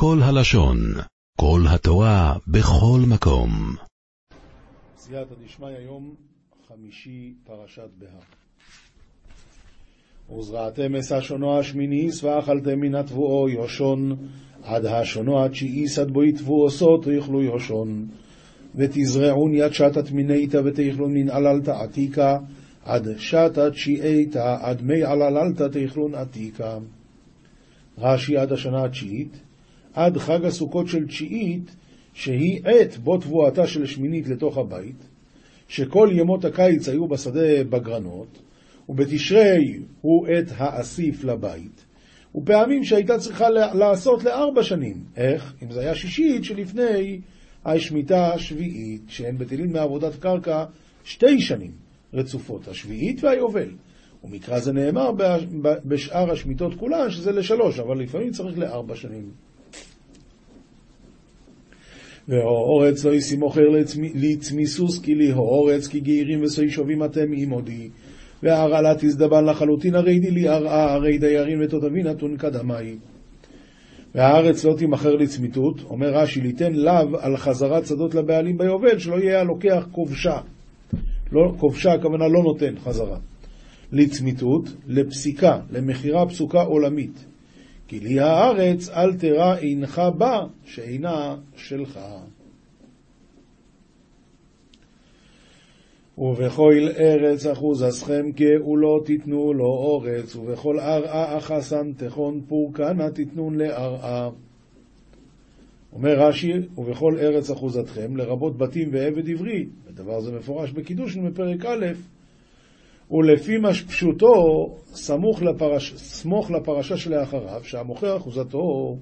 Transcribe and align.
כל 0.00 0.18
הלשון, 0.22 0.78
כל 1.40 1.60
התורה, 1.74 2.34
בכל 2.48 3.00
מקום. 3.08 3.50
סייעתא 4.96 5.34
דשמיא, 5.44 5.68
יום 5.68 6.14
חמישי, 6.68 7.34
פרשת 7.44 7.88
בהר. 7.98 8.20
וזרעתם 10.38 10.94
אס 10.94 11.12
השונו 11.12 11.58
השמיניס, 11.58 12.24
ואכלתם 12.24 12.80
מן 12.80 12.94
התבואו 12.94 13.48
יושון, 13.48 14.16
עד 14.62 14.86
השונו 14.86 15.44
התשיעיס, 15.44 15.98
עד 15.98 16.10
בו 16.10 16.24
יתבואו 16.24 16.70
סוד, 16.70 17.04
תאכלו 17.04 17.42
יושון. 17.42 18.06
ותזרעון 18.74 19.54
יד 19.54 19.72
שתת 19.72 20.10
מיניתא, 20.10 20.60
ותאכלון 20.64 21.14
מן 21.14 21.30
עללתא 21.30 21.70
עתיקה, 21.70 22.38
עד 22.84 23.08
שתת 23.18 23.72
תשיעיתא, 23.72 24.56
עד 24.60 24.82
מי 24.82 25.02
עללתא 25.02 25.68
תאכלון 25.72 26.14
עתיקה. 26.14 26.78
רש"י 27.98 28.36
עד 28.36 28.52
השנה 28.52 28.84
התשיעית, 28.84 29.47
עד 29.94 30.18
חג 30.18 30.44
הסוכות 30.44 30.88
של 30.88 31.06
תשיעית, 31.06 31.76
שהיא 32.14 32.60
עת 32.64 32.96
בו 32.96 33.18
תבואתה 33.18 33.66
של 33.66 33.86
שמינית 33.86 34.28
לתוך 34.28 34.58
הבית, 34.58 35.08
שכל 35.68 36.08
ימות 36.12 36.44
הקיץ 36.44 36.88
היו 36.88 37.08
בשדה 37.08 37.64
בגרנות, 37.64 38.38
ובתשרי 38.88 39.78
הוא 40.00 40.26
עת 40.28 40.46
האסיף 40.56 41.24
לבית, 41.24 41.84
ופעמים 42.34 42.84
שהייתה 42.84 43.18
צריכה 43.18 43.50
לעשות 43.50 44.24
לארבע 44.24 44.62
שנים. 44.62 45.04
איך? 45.16 45.54
אם 45.62 45.70
זה 45.70 45.80
היה 45.80 45.94
שישית 45.94 46.44
שלפני 46.44 47.20
השמיטה 47.64 48.34
השביעית, 48.34 49.02
שהן 49.08 49.38
בטלים 49.38 49.72
מעבודת 49.72 50.14
קרקע 50.16 50.64
שתי 51.04 51.40
שנים 51.40 51.70
רצופות, 52.14 52.68
השביעית 52.68 53.24
והיובל. 53.24 53.70
ומקרא 54.24 54.58
זה 54.58 54.72
נאמר 54.72 55.10
בשאר 55.62 56.30
השמיטות 56.30 56.74
כולן, 56.74 57.10
שזה 57.10 57.32
לשלוש, 57.32 57.78
אבל 57.78 58.02
לפעמים 58.02 58.30
צריך 58.30 58.58
לארבע 58.58 58.96
שנים. 58.96 59.30
והאורץ 62.28 63.04
לא 63.04 63.14
ישי 63.14 63.36
מוכר 63.36 63.68
לצמיסוס 64.14 64.98
כי 64.98 65.14
לי 65.14 65.32
האורץ 65.32 65.86
כי 65.86 66.00
גאירים 66.00 66.42
ושאי 66.42 66.70
שווים 66.70 67.04
אתם 67.04 67.26
עמודי 67.34 67.88
והרעלה 68.42 68.94
תזדבן 68.98 69.44
לחלוטין 69.44 69.94
הרי 69.94 70.18
די 70.18 70.30
לי 70.30 70.48
ארעה 70.48 70.92
הרי 70.92 71.18
דיירים 71.18 71.58
ותותבין 71.62 72.06
נתון 72.06 72.36
קדמי 72.36 72.96
והארץ 74.14 74.64
לא 74.64 74.74
תימכר 74.78 75.14
לצמיתות, 75.14 75.82
אומר 75.90 76.14
רש"י, 76.14 76.40
ליתן 76.40 76.72
לאו 76.72 77.18
על 77.20 77.36
חזרת 77.36 77.86
שדות 77.86 78.14
לבעלים 78.14 78.58
ביובל, 78.58 78.98
שלא 78.98 79.16
יהיה 79.16 79.40
הלוקח 79.40 79.86
כובשה. 79.92 80.40
לא, 81.32 81.54
כובשה 81.58 81.92
הכוונה 81.92 82.28
לא 82.28 82.42
נותן 82.42 82.74
חזרה. 82.78 83.18
לצמיתות, 83.92 84.68
לפסיקה, 84.86 85.60
למכירה 85.70 86.26
פסוקה 86.26 86.62
עולמית. 86.62 87.24
כי 87.88 88.00
לי 88.00 88.20
הארץ 88.20 88.88
אל 88.88 89.14
תרע 89.14 89.54
עינך 89.56 90.02
בה, 90.18 90.46
שאינה 90.64 91.36
שלך. 91.56 92.00
ובכל 96.18 96.74
ארץ 96.98 97.46
אחוזסכם 97.46 98.30
לא 98.76 99.00
תיתנו 99.04 99.52
לו 99.52 99.64
אורץ, 99.64 100.36
ובכל 100.36 100.80
ארעה 100.80 101.38
אחסן 101.38 101.92
תכון 101.92 102.40
פורקנה 102.48 103.10
תיתנון 103.10 103.58
לארעה. 103.58 104.30
אומר 105.92 106.18
רש"י, 106.18 106.52
ובכל 106.78 107.18
ארץ 107.18 107.50
אחוזתכם, 107.50 108.16
לרבות 108.16 108.58
בתים 108.58 108.88
ועבד 108.92 109.28
עברי, 109.30 109.66
הדבר 109.88 110.20
זה 110.20 110.32
מפורש 110.32 110.70
בקידושין 110.70 111.30
בפרק 111.30 111.64
א', 111.64 111.86
ולפי 113.10 113.58
מה 113.58 113.68
פשוטו, 113.88 114.34
סמוך 114.92 115.42
לפרש, 115.42 115.94
סמוך 115.96 116.50
לפרשה 116.50 116.96
שלאחריו, 116.96 117.60
שהמוכר 117.64 118.16
אחוזתו 118.16 118.96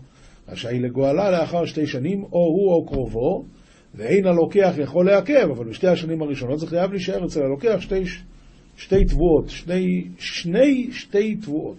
רשאי 0.49 0.79
לגואלה 0.79 1.31
לאחר 1.31 1.65
שתי 1.65 1.87
שנים, 1.87 2.23
או 2.23 2.39
הוא 2.39 2.73
או 2.73 2.87
קרובו, 2.87 3.45
ואין 3.95 4.27
הלוקח 4.27 4.73
יכול 4.79 5.07
לעכב, 5.07 5.49
אבל 5.51 5.65
בשתי 5.65 5.87
השנים 5.87 6.23
הראשונות 6.23 6.59
זה 6.59 6.67
חייב 6.67 6.91
להישאר 6.91 7.25
אצל 7.25 7.43
הלוקח 7.43 7.81
שתי, 7.81 8.03
שתי 8.77 9.05
תבואות, 9.05 9.51
שני, 9.51 10.05
שני 10.19 10.89
שתי 10.93 11.35
תבואות. 11.35 11.77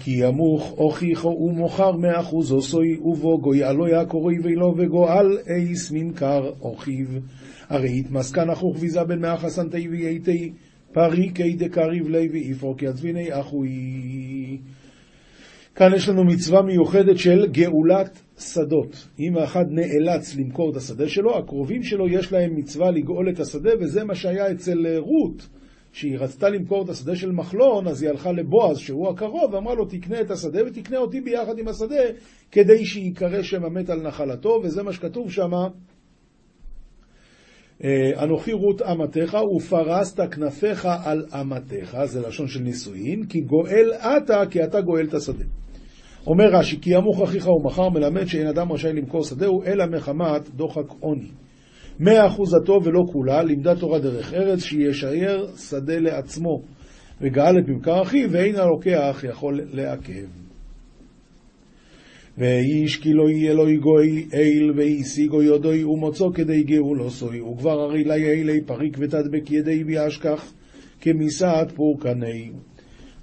כי 0.00 0.10
ימוך 0.10 0.70
הוכיחו 0.76 1.28
ומוכר 1.28 1.92
מאה 1.92 2.20
אחוז 2.20 2.52
עושוי 2.52 2.96
ובו 2.96 3.38
גויאלו 3.38 3.88
יעקורוי 3.88 4.34
ולא 4.42 4.74
וגואל 4.76 5.38
אייס 5.48 5.90
ממכר 5.90 6.50
אוכיו 6.60 7.06
הרי 7.68 7.98
התמסקן 7.98 8.50
אחוך 8.50 8.76
ויזה 8.80 9.04
בין 9.04 9.20
מאה 9.20 9.36
חסנתי 9.36 9.88
וייתי 9.88 10.52
פריקי 10.92 11.54
דקריב 11.54 12.08
לוי 12.08 12.28
ואיפרו 12.28 12.76
כי 12.76 12.86
עצביני 12.86 13.40
אחוי 13.40 13.68
כאן 15.74 15.94
יש 15.96 16.08
לנו 16.08 16.24
מצווה 16.24 16.62
מיוחדת 16.62 17.18
של 17.18 17.46
גאולת 17.46 18.22
שדות. 18.38 19.08
אם 19.20 19.36
האחד 19.36 19.64
נאלץ 19.70 20.36
למכור 20.36 20.70
את 20.70 20.76
השדה 20.76 21.08
שלו, 21.08 21.38
הקרובים 21.38 21.82
שלו 21.82 22.08
יש 22.08 22.32
להם 22.32 22.56
מצווה 22.56 22.90
לגאול 22.90 23.30
את 23.30 23.40
השדה, 23.40 23.70
וזה 23.80 24.04
מה 24.04 24.14
שהיה 24.14 24.52
אצל 24.52 24.98
רות, 24.98 25.48
שהיא 25.92 26.18
רצתה 26.18 26.48
למכור 26.48 26.84
את 26.84 26.88
השדה 26.88 27.16
של 27.16 27.32
מחלון, 27.32 27.88
אז 27.88 28.02
היא 28.02 28.10
הלכה 28.10 28.32
לבועז, 28.32 28.78
שהוא 28.78 29.08
הקרוב, 29.08 29.54
ואמרה 29.54 29.74
לו, 29.74 29.84
תקנה 29.84 30.20
את 30.20 30.30
השדה 30.30 30.60
ותקנה 30.66 30.98
אותי 30.98 31.20
ביחד 31.20 31.58
עם 31.58 31.68
השדה, 31.68 32.02
כדי 32.52 32.84
שיקרא 32.84 33.42
שם 33.42 33.64
המת 33.64 33.90
על 33.90 34.02
נחלתו, 34.02 34.60
וזה 34.64 34.82
מה 34.82 34.92
שכתוב 34.92 35.30
שם. 35.30 35.52
אה, 37.84 38.22
אנוכי 38.24 38.52
רות 38.52 38.82
אמתך 38.82 39.38
ופרסת 39.56 40.20
כנפיך 40.30 40.88
על 41.04 41.24
אמתך, 41.40 41.98
זה 42.04 42.28
לשון 42.28 42.48
של 42.48 42.60
נישואין, 42.60 43.26
כי 43.28 43.40
גואל 43.40 43.92
אתה, 43.92 44.42
כי 44.50 44.64
אתה 44.64 44.80
גואל 44.80 45.06
את 45.06 45.14
השדה. 45.14 45.44
אומר 46.26 46.44
רש"י, 46.52 46.80
כי 46.80 46.90
ימוך 46.94 47.22
אחיך 47.22 47.48
ומחר 47.48 47.88
מלמד 47.88 48.24
שאין 48.24 48.46
אדם 48.46 48.72
רשאי 48.72 48.92
למכור 48.92 49.24
שדהו, 49.24 49.62
אלא 49.62 49.84
מחמת 49.86 50.50
דוחק 50.54 50.90
עוני. 51.00 51.28
מאה 52.00 52.26
אחוזתו 52.26 52.78
ולא 52.84 53.00
כולה, 53.12 53.42
לימדה 53.42 53.76
תורה 53.76 53.98
דרך 53.98 54.34
ארץ, 54.34 54.58
שישאר 54.58 55.46
שדה 55.56 55.98
לעצמו, 55.98 56.62
וגאל 57.20 57.58
את 57.58 57.68
ממכר 57.68 58.02
אחיו, 58.02 58.28
ואין 58.32 58.56
הלוקח 58.56 59.24
יכול 59.28 59.60
לעכב. 59.72 60.43
ואיש 62.38 62.96
כי 62.96 63.12
לא 63.12 63.30
יהיה 63.30 63.54
לו 63.54 63.70
יגוי 63.70 64.26
אל 64.34 64.72
והשיגו 64.76 65.42
יודוי 65.42 65.84
ומוצו 65.84 66.32
כדי 66.32 66.62
גאולו 66.62 67.10
סוי 67.10 67.40
וכבר 67.40 67.80
הרי 67.80 68.04
לי 68.04 68.42
אלי 68.42 68.60
פריק 68.66 68.96
ותדבק 69.00 69.50
ידי 69.50 69.84
וישכח 69.84 70.52
כמיסת 71.00 71.66
פורקני. 71.74 72.50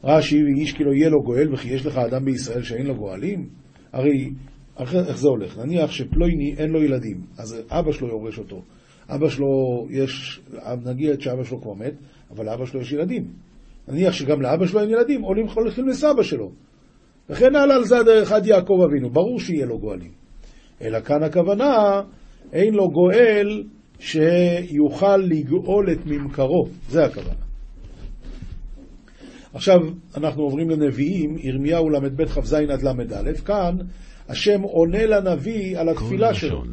רש"י 0.04 0.44
ואיש 0.44 0.74
כי 0.74 0.84
לא 0.84 0.92
יהיה 0.92 1.10
לו 1.10 1.24
גואל 1.24 1.54
וכי 1.54 1.70
יש 1.70 1.86
לך 1.86 1.98
אדם 1.98 2.26
בישראל 2.26 2.64
שאין 2.64 2.88
לו 2.88 2.96
גואלים? 2.96 3.50
הרי 3.92 4.30
איך 4.80 5.18
זה 5.18 5.28
הולך? 5.28 5.58
נניח 5.58 5.92
שפלויני 5.92 6.56
אין 6.58 6.70
לו 6.70 6.84
ילדים, 6.84 7.22
אז 7.38 7.56
אבא 7.70 7.92
שלו 7.92 8.08
יורש 8.08 8.40
אותו. 8.40 8.62
אבא 9.10 9.30
שלו 9.30 9.48
יש, 9.90 10.42
נגיד 10.86 11.22
שאבא 11.22 11.44
שלו 11.44 11.62
כבר 11.62 11.74
מת, 11.74 11.94
אבל 12.32 12.46
לאבא 12.46 12.66
שלו 12.66 12.82
יש 12.82 12.92
ילדים. 12.92 13.28
נניח 13.88 14.14
שגם 14.14 14.42
לאבא 14.42 14.66
שלו 14.66 14.80
אין 14.80 14.90
ילדים, 14.90 15.22
עולים 15.22 15.46
הולכים 15.56 15.88
לסבא 15.88 16.24
שלו. 16.24 16.52
וכן 17.32 17.56
הלאה 17.56 17.76
על 17.76 17.84
זה 17.84 18.00
הדרך 18.00 18.32
עד 18.32 18.46
יעקב 18.46 18.80
אבינו, 18.86 19.10
ברור 19.10 19.40
שיהיה 19.40 19.66
לו 19.66 19.80
גואלים. 19.80 20.12
אלא 20.82 21.00
כאן 21.00 21.24
הכוונה, 21.24 22.02
אין 22.54 22.74
לו 22.74 22.90
גואל 22.90 23.64
שיוכל 24.00 25.18
לגאול 25.18 25.92
את 25.92 26.06
ממכרו, 26.06 26.66
זה 26.90 27.06
הכוונה. 27.06 27.36
עכשיו 29.54 29.80
אנחנו 30.18 30.44
עוברים 30.44 30.70
לנביאים, 30.70 31.38
ירמיהו 31.38 31.90
ל"ב 31.90 32.26
כ"ז 32.26 32.54
עד 32.54 32.82
ל"א, 32.82 33.34
כאן 33.46 33.78
השם 34.30 34.62
עונה 34.62 35.06
לנביא 35.06 35.80
על 35.80 35.90
התפילה 35.90 36.34
שלו. 36.34 36.64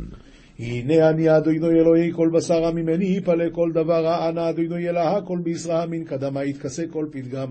הנה 0.59 1.11
אני 1.11 1.37
אדוני 1.37 1.81
אלוהי 1.81 2.13
כל 2.13 2.31
בשר 2.35 2.71
ממני 2.71 3.05
יפלא 3.05 3.45
כל 3.53 3.71
דבר 3.73 4.05
רע 4.05 4.29
אנא 4.29 4.51
אדוני 4.51 4.89
אלוה 4.89 5.23
כל 5.23 5.39
בישרה 5.43 5.87
מן 5.87 6.05
קדמה 6.05 6.45
יתכסה 6.45 6.83
כל 6.91 7.07
פתגם. 7.11 7.49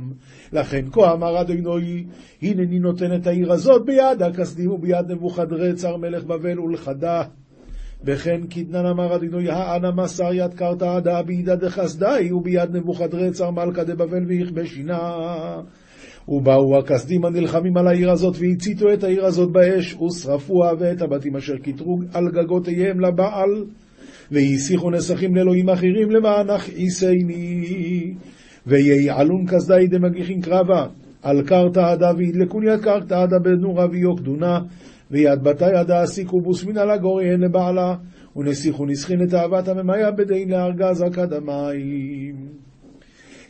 לכן 0.53 0.85
כה 0.91 1.13
אמר 1.13 1.41
אדוני 1.41 2.05
הנני 2.41 2.79
נותן 2.79 3.15
את 3.15 3.27
העיר 3.27 3.51
הזאת 3.51 3.85
ביד 3.85 4.21
הכסדים 4.21 4.71
וביד 4.71 5.11
נבוכדרצר 5.11 5.97
מלך 5.97 6.23
בבל 6.23 6.59
ולכדה 6.59 7.23
וכן 8.03 8.41
כדנן 8.49 8.85
אמר 8.85 9.15
אדוני 9.15 9.49
האנה 9.49 9.91
מסר 9.91 10.33
יד 10.33 10.53
קרתא 10.53 10.85
עדה 10.85 11.21
בידה 11.21 11.55
דחסדי 11.55 12.31
וביד 12.31 12.75
נבוכדרצר 12.75 13.51
מלכה 13.51 13.83
דבבל 13.83 14.25
ויכבה 14.27 14.65
שינה 14.65 14.99
ובאו 16.27 16.77
הכסדים 16.77 17.25
הנלחמים 17.25 17.77
על 17.77 17.87
העיר 17.87 18.11
הזאת, 18.11 18.35
והציתו 18.39 18.93
את 18.93 19.03
העיר 19.03 19.25
הזאת 19.25 19.51
באש, 19.51 19.95
ושרפוה 19.95 20.71
ואת 20.79 21.01
הבתים 21.01 21.35
אשר 21.35 21.57
כיתרו 21.63 21.99
על 22.13 22.31
גגותיהם 22.31 22.99
לבעל, 22.99 23.65
והסיחו 24.31 24.89
נסכים 24.89 25.35
לאלוהים 25.35 25.69
אחרים 25.69 26.11
למען 26.11 26.49
הכעיסני. 26.49 28.13
ויעלון 28.67 29.47
כסדי 29.47 29.87
דמגיחין 29.87 30.41
קרבה, 30.41 30.87
על 31.21 31.41
קרתא 31.41 31.95
דוד 31.95 32.35
לכול 32.35 32.67
יד 32.67 32.79
קרתא 32.81 33.13
עדה 33.13 33.39
בנורה 33.39 33.85
ויוקדונה, 33.91 34.59
ויד 35.11 35.43
בתי 35.43 35.65
עדה 35.65 36.03
אסיקו 36.03 36.41
בוסמין 36.41 36.77
על 36.77 36.91
הגוריהן 36.91 37.41
לבעלה, 37.41 37.95
ונסיכו 38.35 38.85
נסחין 38.85 39.23
את 39.23 39.33
אהבת 39.33 39.67
הממיה 39.67 40.11
בדין 40.11 40.49
לארגז 40.49 41.03
אקדמיים. 41.03 42.66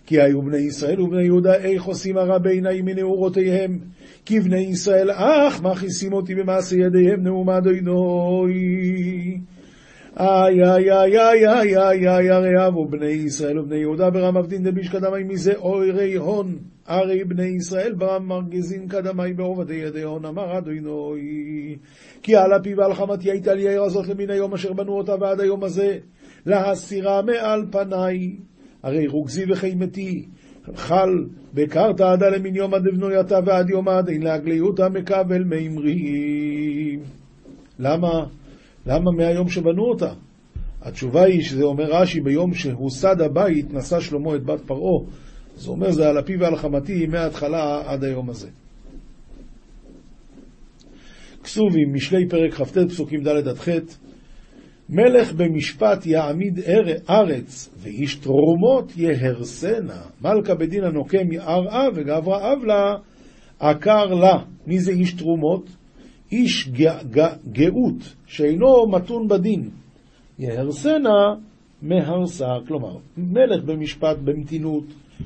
כי 0.07 0.21
היו 0.21 0.41
בני 0.41 0.57
ישראל 0.57 1.01
ובני 1.01 1.23
יהודה 1.23 1.55
איך 1.55 1.83
עושים 1.83 2.17
הרע 2.17 2.37
בעיני 2.37 2.81
מנעורותיהם. 2.81 3.79
כי 4.25 4.39
בני 4.39 4.59
ישראל 4.59 5.11
אך 5.11 5.61
מכעיסים 5.61 6.13
אותי 6.13 6.35
במעשה 6.35 6.75
ידיהם 6.75 7.23
נאומה 7.23 7.59
דוינוי. 7.59 8.53
איי 10.19 10.63
איי 10.63 10.91
איי 10.91 11.19
איי 11.19 11.47
איי 11.47 11.77
איי 11.77 12.09
איי 12.09 12.29
הרי 12.29 12.67
אבו 12.67 12.85
בני 12.85 13.05
ישראל 13.05 13.59
ובני 13.59 13.75
יהודה 13.75 14.09
ברם 14.09 14.37
אבדין 14.37 14.63
דביש 14.63 14.89
קדמי 14.89 15.23
מזה 15.23 15.53
אוירי 15.55 16.15
הון. 16.15 16.57
הרי 16.85 17.23
בני 17.23 17.47
ישראל 17.47 17.93
ברם 17.93 18.27
מרגזין 18.27 18.87
קדמי 18.87 19.33
בעובדי 19.33 19.75
ידי 19.75 20.03
הון 20.03 20.25
אמר 20.25 20.57
אדוני. 20.57 21.75
כי 22.23 22.35
על 22.35 22.55
אפי 22.55 22.73
ועל 22.75 22.93
חמתי 22.93 23.31
הייתה 23.31 23.53
לי 23.53 23.67
העיר 23.67 23.83
הזאת 23.83 24.07
למן 24.07 24.29
היום 24.29 24.53
אשר 24.53 24.73
בנו 24.73 24.97
אותה 24.97 25.15
ועד 25.19 25.41
היום 25.41 25.63
הזה. 25.63 25.97
להסירה 26.45 27.21
מעל 27.21 27.65
פניי. 27.71 28.35
הרי 28.87 29.07
רוגזי 29.07 29.51
וחיימתי, 29.51 30.25
חל 30.75 31.09
בקרת 31.53 32.01
עדה 32.01 32.29
למין 32.29 32.55
יומא 32.55 32.77
דבנויתה 32.77 33.39
ועד 33.45 33.69
יומא 33.69 34.01
דין 34.01 34.23
להגליותא 34.23 34.87
מקבל 34.93 35.43
מימרי. 35.43 36.97
למה? 37.79 38.25
למה 38.85 39.11
מהיום 39.11 39.49
שבנו 39.49 39.83
אותה? 39.83 40.13
התשובה 40.81 41.23
היא 41.23 41.41
שזה 41.41 41.63
אומר 41.63 41.83
רש"י, 41.91 42.21
ביום 42.21 42.53
שהוסד 42.53 43.21
הבית 43.21 43.73
נשא 43.73 43.99
שלמה 43.99 44.35
את 44.35 44.43
בת 44.43 44.61
פרעה. 44.61 45.03
זה 45.55 45.69
אומר 45.69 45.91
זה 45.91 46.09
על 46.09 46.19
אפי 46.19 46.37
ועל 46.37 46.55
חמתי 46.55 47.07
מההתחלה 47.07 47.81
עד 47.85 48.03
היום 48.03 48.29
הזה. 48.29 48.49
כסובים, 51.43 51.93
משלי 51.93 52.29
פרק 52.29 52.53
כ"ט, 52.53 52.77
פסוקים 52.77 53.23
ד' 53.23 53.47
עד 53.47 53.57
ח' 53.57 53.69
מלך 54.89 55.33
במשפט 55.33 56.05
יעמיד 56.05 56.59
ארץ, 57.09 57.69
ואיש 57.77 58.15
תרומות 58.15 58.97
יהרסנה. 58.97 60.01
מלכה 60.21 60.55
בדין 60.55 60.83
הנוקם 60.83 61.31
יערעה 61.31 61.87
וגברא 61.95 62.53
אבלה 62.53 62.95
עקר 63.59 64.05
לה. 64.05 64.43
מי 64.67 64.79
זה 64.79 64.91
איש 64.91 65.13
תרומות? 65.13 65.69
איש 66.31 66.69
גאות, 67.51 68.15
שאינו 68.25 68.87
מתון 68.91 69.27
בדין. 69.27 69.69
יהרסנה 70.39 71.35
מהרסה. 71.81 72.53
כלומר, 72.67 72.97
מלך 73.17 73.63
במשפט 73.63 74.17
במתינות 74.23 74.85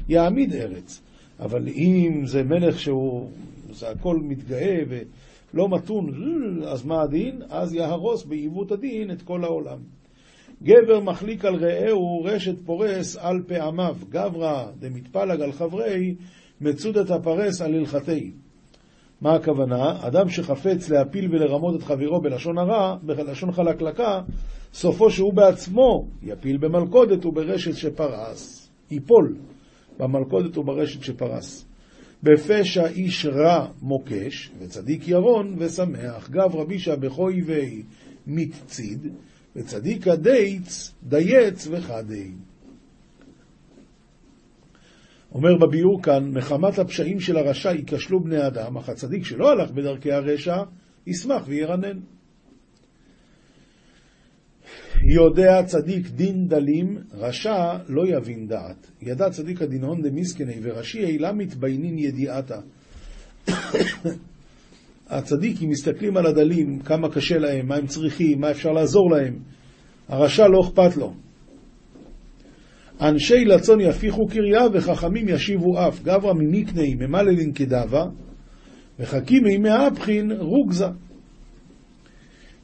יעמיד 0.10 0.54
ארץ. 0.54 1.02
אבל 1.40 1.68
אם 1.68 2.22
זה 2.26 2.44
מלך 2.44 2.80
שהוא, 2.80 3.30
זה 3.72 3.90
הכל 3.90 4.18
מתגאה. 4.24 4.84
לא 5.54 5.70
מתון, 5.70 6.10
אז 6.64 6.86
מה 6.86 7.02
הדין? 7.02 7.42
אז 7.50 7.74
יהרוס 7.74 8.24
בעיוות 8.24 8.72
הדין 8.72 9.12
את 9.12 9.22
כל 9.22 9.44
העולם. 9.44 9.78
גבר 10.64 11.00
מחליק 11.00 11.46
על 11.46 11.56
רעהו 11.56 12.24
רשת 12.24 12.56
פורס 12.66 13.18
על 13.18 13.44
פעמיו, 13.48 13.96
גברא 14.10 14.72
דמתפלג 14.80 15.42
על 15.42 15.52
חברי, 15.52 16.16
מצודת 16.62 17.12
הפרס 17.12 17.62
על 17.62 17.76
הלכתי. 17.76 18.32
מה 19.22 19.36
הכוונה? 19.36 20.08
אדם 20.08 20.30
שחפץ 20.30 20.90
להפיל 20.90 21.28
ולרמות 21.32 21.76
את 21.76 21.84
חברו 21.84 22.22
בלשון 22.22 22.58
הרע, 22.58 22.96
בלשון 23.04 23.52
חלקלקה, 23.52 24.22
סופו 24.74 25.10
שהוא 25.10 25.34
בעצמו 25.34 26.08
יפיל 26.24 26.58
במלכודת 26.58 27.26
וברשת 27.26 27.76
שפרס. 27.76 28.72
ייפול 28.92 29.36
במלכודת 30.00 30.58
וברשת 30.58 31.04
שפרס. 31.04 31.71
בפשע 32.24 32.88
איש 32.88 33.26
רע 33.26 33.68
מוקש, 33.82 34.52
וצדיק 34.60 35.08
ירון 35.08 35.56
ושמח. 35.58 36.30
גב 36.30 36.56
רבי 36.56 36.80
שבחוי 36.80 37.42
וי 37.42 37.84
מתציד, 38.28 39.08
וצדיק 39.56 40.08
הדייץ 40.08 40.92
דייץ 41.04 41.68
וחדי. 41.72 42.32
אומר 45.32 45.58
בביאור 45.58 46.04
כאן, 46.04 46.32
מחמת 46.32 46.80
הפשעים 46.80 47.20
של 47.20 47.38
הרשע 47.38 47.72
ייכשלו 47.72 48.20
בני 48.20 48.48
אדם, 48.48 48.78
אך 48.78 48.90
הצדיק 48.90 49.26
שלא 49.26 49.52
הלך 49.52 49.72
בדרכי 49.72 50.12
הרשע, 50.12 50.64
ישמח 51.08 51.44
וירנן. 51.48 52.00
יודע 55.04 55.64
צדיק 55.64 56.08
דין 56.10 56.48
דלים, 56.48 56.98
רשע 57.14 57.78
לא 57.88 58.08
יבין 58.08 58.48
דעת. 58.48 58.92
ידע 59.02 59.30
צדיק 59.30 59.62
הדינון 59.62 60.02
דמיסקני 60.02 60.56
ורשי 60.62 61.06
אילה 61.06 61.34
מתביינין 61.34 61.98
ידיעתה. 61.98 62.60
הצדיקים 65.10 65.70
מסתכלים 65.70 66.18
על 66.18 66.26
הדלים, 66.26 66.80
כמה 66.80 67.10
קשה 67.10 67.38
להם, 67.38 67.68
מה 67.68 67.76
הם 67.76 67.88
צריכים, 67.88 68.40
מה 68.40 68.52
אפשר 68.52 68.70
לעזור 68.70 69.12
להם. 69.12 69.40
הרשע 70.08 70.48
לא 70.48 70.60
אכפת 70.68 70.98
לו. 70.98 71.14
אנשי 73.02 73.46
לצון 73.46 73.82
יפיחו 73.82 74.28
קריה 74.28 74.62
וחכמים 74.74 75.30
ישיבו 75.30 75.88
אף. 75.88 76.04
גברא 76.04 76.34
ממיקני 76.34 76.96
ממללין 76.96 77.54
כדבה 77.54 78.06
וחכימי 79.00 79.58
מהפכין 79.58 80.32
רוגזה. 80.32 80.88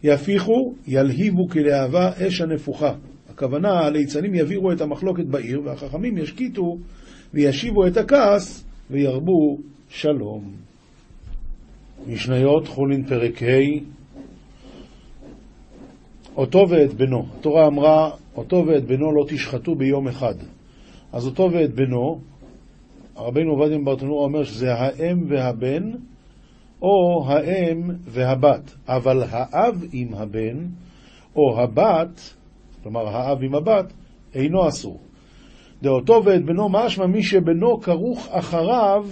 יפיחו, 0.04 0.74
ילהיבו 0.88 1.48
כלהבה 1.48 2.12
אש 2.28 2.42
הנפוחה. 2.42 2.94
הכוונה, 3.30 3.80
הליצנים 3.80 4.36
יביאו 4.36 4.72
את 4.72 4.82
המחלוקת 4.82 5.26
בעיר, 5.26 5.62
והחכמים 5.66 6.18
ישקיטו 6.18 6.78
וישיבו 7.34 7.88
את 7.88 7.98
הכעס 7.98 8.66
וירבו 8.92 9.58
שלום. 9.90 10.52
משניות, 12.08 12.68
חולין 12.68 13.04
פרק 13.04 13.44
ה' 13.44 13.98
אותו 16.38 16.66
ואת 16.70 16.94
בנו. 16.94 17.26
התורה 17.40 17.68
אמרה, 17.68 18.12
אותו 18.36 18.64
ואת 18.68 18.86
בנו 18.86 19.12
לא 19.12 19.26
תשחטו 19.28 19.76
ביום 19.76 20.08
אחד. 20.08 20.36
אז 21.12 21.26
אותו 21.26 21.50
ואת 21.54 21.74
בנו, 21.74 22.20
רבינו 23.18 23.52
עובדיה 23.52 23.78
ברטנורה 23.84 24.24
אומר 24.24 24.44
שזה 24.44 24.74
האם 24.74 25.18
והבן, 25.30 25.92
או 26.82 27.24
האם 27.28 27.90
והבת, 28.04 28.76
אבל 28.88 29.24
האב 29.30 29.84
עם 29.92 30.14
הבן, 30.14 30.66
או 31.36 31.60
הבת, 31.60 32.34
כלומר 32.84 33.08
האב 33.08 33.44
עם 33.44 33.56
הבת, 33.56 33.94
אינו 34.36 34.68
אסור. 34.68 35.00
דעותו 35.82 36.22
ואת 36.26 36.46
בנו 36.46 36.70
משמע 36.70 37.06
מי 37.06 37.24
שבנו 37.24 37.82
כרוך 37.82 38.28
אחריו, 38.32 39.06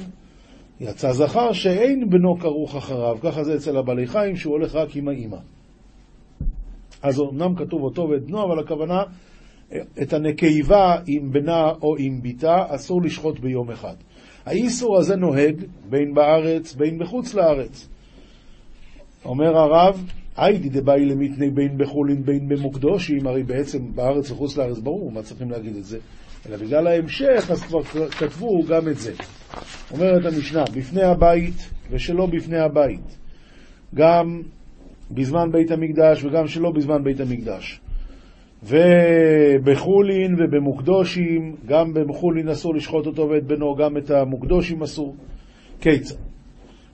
יצא 0.80 1.12
זכר 1.12 1.54
שאין 1.54 2.10
בנו 2.10 2.38
כרוך 2.40 2.76
אחריו, 2.76 3.18
ככה 3.22 3.44
זה 3.44 3.56
אצל 3.56 3.78
הבעלי 3.78 4.08
חיים 4.08 4.36
שהוא 4.36 4.54
הולך 4.54 4.76
רק 4.76 4.96
עם 4.96 5.08
האימא. 5.08 5.38
אז 7.02 7.20
אמנם 7.20 7.56
כתוב 7.56 7.82
אותו 7.82 8.02
ואת 8.10 8.26
בנו, 8.26 8.44
אבל 8.44 8.60
הכוונה, 8.60 9.04
את 10.02 10.14
הנקבה 10.14 10.96
עם 11.08 11.32
בנה 11.32 11.72
או 11.82 11.96
עם 11.98 12.22
בתה 12.22 12.66
אסור 12.68 13.02
לשחוט 13.02 13.40
ביום 13.40 13.72
אחד. 13.72 13.96
האיסור 14.46 14.98
הזה 14.98 15.16
נוהג 15.16 15.56
בין 15.90 16.14
בארץ 16.14 16.74
בין 16.74 17.00
בחוץ 17.00 17.34
לארץ. 17.34 17.88
אומר 19.26 19.58
הרב, 19.58 20.06
היידי 20.38 20.70
דבאי 20.70 21.06
למתני 21.06 21.50
בין 21.50 21.78
בחולין 21.78 22.26
בין 22.26 22.48
במוקדושים, 22.48 23.28
הרי 23.28 23.44
בעצם 23.44 23.96
בארץ 23.96 24.32
וחוץ 24.32 24.58
לארץ 24.58 24.80
ברור 24.80 25.12
מה 25.12 25.22
צריכים 25.22 25.52
להגיד 25.52 25.76
את 25.76 25.86
זה, 25.86 25.98
אלא 26.46 26.58
בגלל 26.58 26.88
ההמשך 26.88 27.52
אז 27.52 27.64
כבר 27.64 27.84
כתבו 28.10 28.64
גם 28.64 28.88
את 28.88 28.98
זה. 28.98 29.14
אומרת 29.92 30.26
המשנה, 30.26 30.64
בפני 30.74 31.04
הבית 31.04 31.70
ושלא 31.92 32.26
בפני 32.26 32.60
הבית, 32.60 33.18
גם 33.96 34.42
בזמן 35.12 35.52
בית 35.52 35.72
המקדש 35.72 36.24
וגם 36.24 36.48
שלא 36.48 36.72
בזמן 36.72 37.04
בית 37.04 37.20
המקדש. 37.20 37.82
ובחולין 38.66 40.36
ובמוקדושים, 40.40 41.56
גם 41.66 41.94
במחולין 41.94 42.50
אסור 42.50 42.76
לשחוט 42.76 43.06
אותו 43.06 43.30
ואת 43.30 43.44
בנו, 43.44 43.76
גם 43.76 43.98
את 43.98 44.12
המוקדושים 44.12 44.82
אסור. 44.82 45.16
כיצד? 45.82 46.16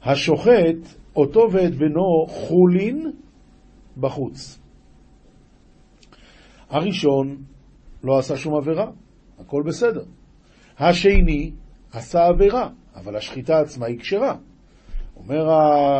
השוחט 0.03 0.95
אותו 1.15 1.47
ואת 1.51 1.75
בנו 1.75 2.25
חולין 2.27 3.11
בחוץ. 3.97 4.59
הראשון 6.69 7.37
לא 8.03 8.17
עשה 8.17 8.37
שום 8.37 8.55
עבירה, 8.55 8.91
הכל 9.39 9.63
בסדר. 9.65 10.03
השני 10.79 11.51
עשה 11.93 12.25
עבירה, 12.25 12.69
אבל 12.95 13.15
השחיטה 13.15 13.59
עצמה 13.59 13.85
היא 13.85 13.99
כשרה. 13.99 14.35
אומר, 15.15 15.45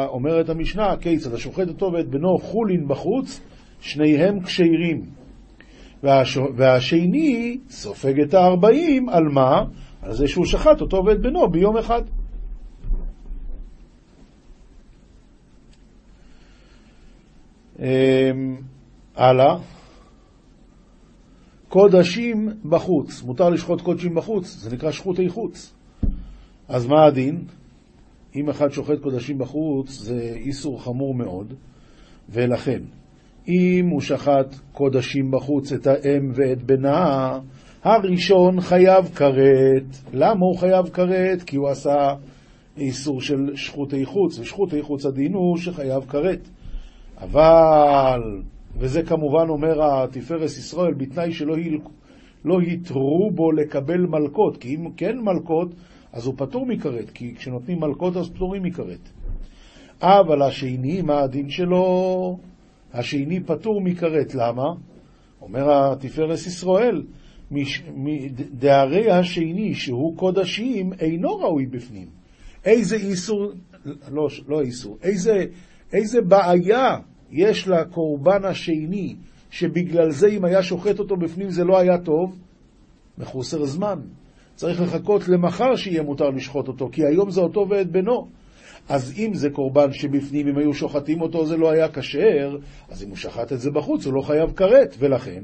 אומרת 0.07 0.49
המשנה, 0.49 0.97
כיצד 1.01 1.33
השוחט 1.33 1.67
אותו 1.67 1.91
ואת 1.93 2.09
בנו 2.09 2.37
חולין 2.37 2.87
בחוץ, 2.87 3.41
שניהם 3.79 4.39
כשרים. 4.39 5.20
והש... 6.03 6.37
והשני 6.55 7.57
סופג 7.69 8.19
את 8.19 8.33
הארבעים 8.33 9.09
על 9.09 9.23
מה? 9.23 9.63
על 10.01 10.13
זה 10.13 10.27
שהוא 10.27 10.45
שחט 10.45 10.81
אותו 10.81 11.05
ואת 11.05 11.21
בנו 11.21 11.49
ביום 11.49 11.77
אחד. 11.77 12.01
אמ, 17.79 18.57
הלאה. 19.15 19.57
קודשים 21.69 22.49
בחוץ. 22.69 23.23
מותר 23.23 23.49
לשחוט 23.49 23.81
קודשים 23.81 24.15
בחוץ, 24.15 24.47
זה 24.47 24.75
נקרא 24.75 24.91
שחוטי 24.91 25.29
חוץ. 25.29 25.73
אז 26.67 26.87
מה 26.87 27.05
הדין? 27.05 27.45
אם 28.35 28.49
אחד 28.49 28.69
שוחט 28.69 28.99
קודשים 29.01 29.37
בחוץ, 29.37 29.91
זה 29.91 30.33
איסור 30.35 30.83
חמור 30.83 31.15
מאוד, 31.15 31.53
ולכן 32.29 32.81
אם 33.47 33.87
הוא 33.91 34.01
שחט 34.01 34.55
קודשים 34.71 35.31
בחוץ 35.31 35.71
את 35.71 35.87
האם 35.87 36.31
ואת 36.33 36.63
בנה, 36.63 37.39
הראשון 37.83 38.61
חייב 38.61 39.05
כרת. 39.15 39.97
למה 40.13 40.45
הוא 40.45 40.57
חייב 40.57 40.89
כרת? 40.89 41.43
כי 41.43 41.55
הוא 41.55 41.69
עשה 41.69 42.13
איסור 42.77 43.21
של 43.21 43.55
שחוטי 43.55 44.05
חוץ, 44.05 44.39
ושחוטי 44.39 44.81
חוץ 44.81 45.05
הדין 45.05 45.33
הוא 45.33 45.57
שחייב 45.57 46.03
כרת. 46.09 46.49
אבל, 47.21 48.41
וזה 48.77 49.03
כמובן 49.03 49.49
אומר 49.49 49.83
התפארס 49.83 50.57
ישראל, 50.57 50.93
בתנאי 50.93 51.31
שלא 51.31 51.55
לא 52.45 52.61
יתרו 52.61 53.31
בו 53.35 53.51
לקבל 53.51 54.05
מלקות, 54.07 54.57
כי 54.57 54.75
אם 54.75 54.91
כן 54.97 55.17
מלקות, 55.19 55.73
אז 56.13 56.25
הוא 56.25 56.33
פטור 56.37 56.65
מכרת, 56.65 57.09
כי 57.09 57.35
כשנותנים 57.35 57.79
מלקות 57.79 58.17
אז 58.17 58.29
פטורים 58.29 58.63
מכרת. 58.63 59.09
אבל 60.01 60.41
השני, 60.41 61.01
מה 61.01 61.19
הדין 61.19 61.49
שלו? 61.49 62.37
השני 62.93 63.39
פטור 63.39 63.81
מכרת, 63.81 64.35
למה? 64.35 64.65
אומר 65.41 65.91
התפארס 65.91 66.47
ישראל, 66.47 67.03
דהרי 68.51 69.11
השני, 69.11 69.73
שהוא 69.73 70.17
קודשים, 70.17 70.93
אינו 70.99 71.37
ראוי 71.37 71.65
בפנים. 71.65 72.07
איזה 72.65 72.95
איסור, 72.95 73.51
לא, 74.11 74.27
לא 74.47 74.61
איסור, 74.61 74.97
איזה, 75.03 75.45
איזה 75.93 76.21
בעיה 76.21 76.97
יש 77.31 77.67
לקורבן 77.67 78.45
השני, 78.45 79.15
שבגלל 79.49 80.11
זה 80.11 80.27
אם 80.27 80.45
היה 80.45 80.63
שוחט 80.63 80.99
אותו 80.99 81.15
בפנים 81.17 81.49
זה 81.49 81.63
לא 81.63 81.79
היה 81.79 81.97
טוב? 81.97 82.39
מחוסר 83.17 83.65
זמן. 83.65 83.99
צריך 84.55 84.81
לחכות 84.81 85.27
למחר 85.27 85.75
שיהיה 85.75 86.03
מותר 86.03 86.29
לשחוט 86.29 86.67
אותו, 86.67 86.89
כי 86.91 87.05
היום 87.05 87.29
זה 87.29 87.41
אותו 87.41 87.65
ואת 87.69 87.91
בנו. 87.91 88.27
אז 88.91 89.13
אם 89.17 89.33
זה 89.33 89.49
קורבן 89.49 89.93
שבפנים, 89.93 90.47
אם 90.47 90.57
היו 90.57 90.73
שוחטים 90.73 91.21
אותו 91.21 91.45
זה 91.45 91.57
לא 91.57 91.71
היה 91.71 91.87
כשר, 91.89 92.57
אז 92.89 93.03
אם 93.03 93.09
הוא 93.09 93.17
שחט 93.17 93.53
את 93.53 93.59
זה 93.59 93.71
בחוץ 93.71 94.05
הוא 94.05 94.13
לא 94.13 94.21
חייב 94.21 94.51
כרת, 94.55 94.95
ולכן 94.99 95.43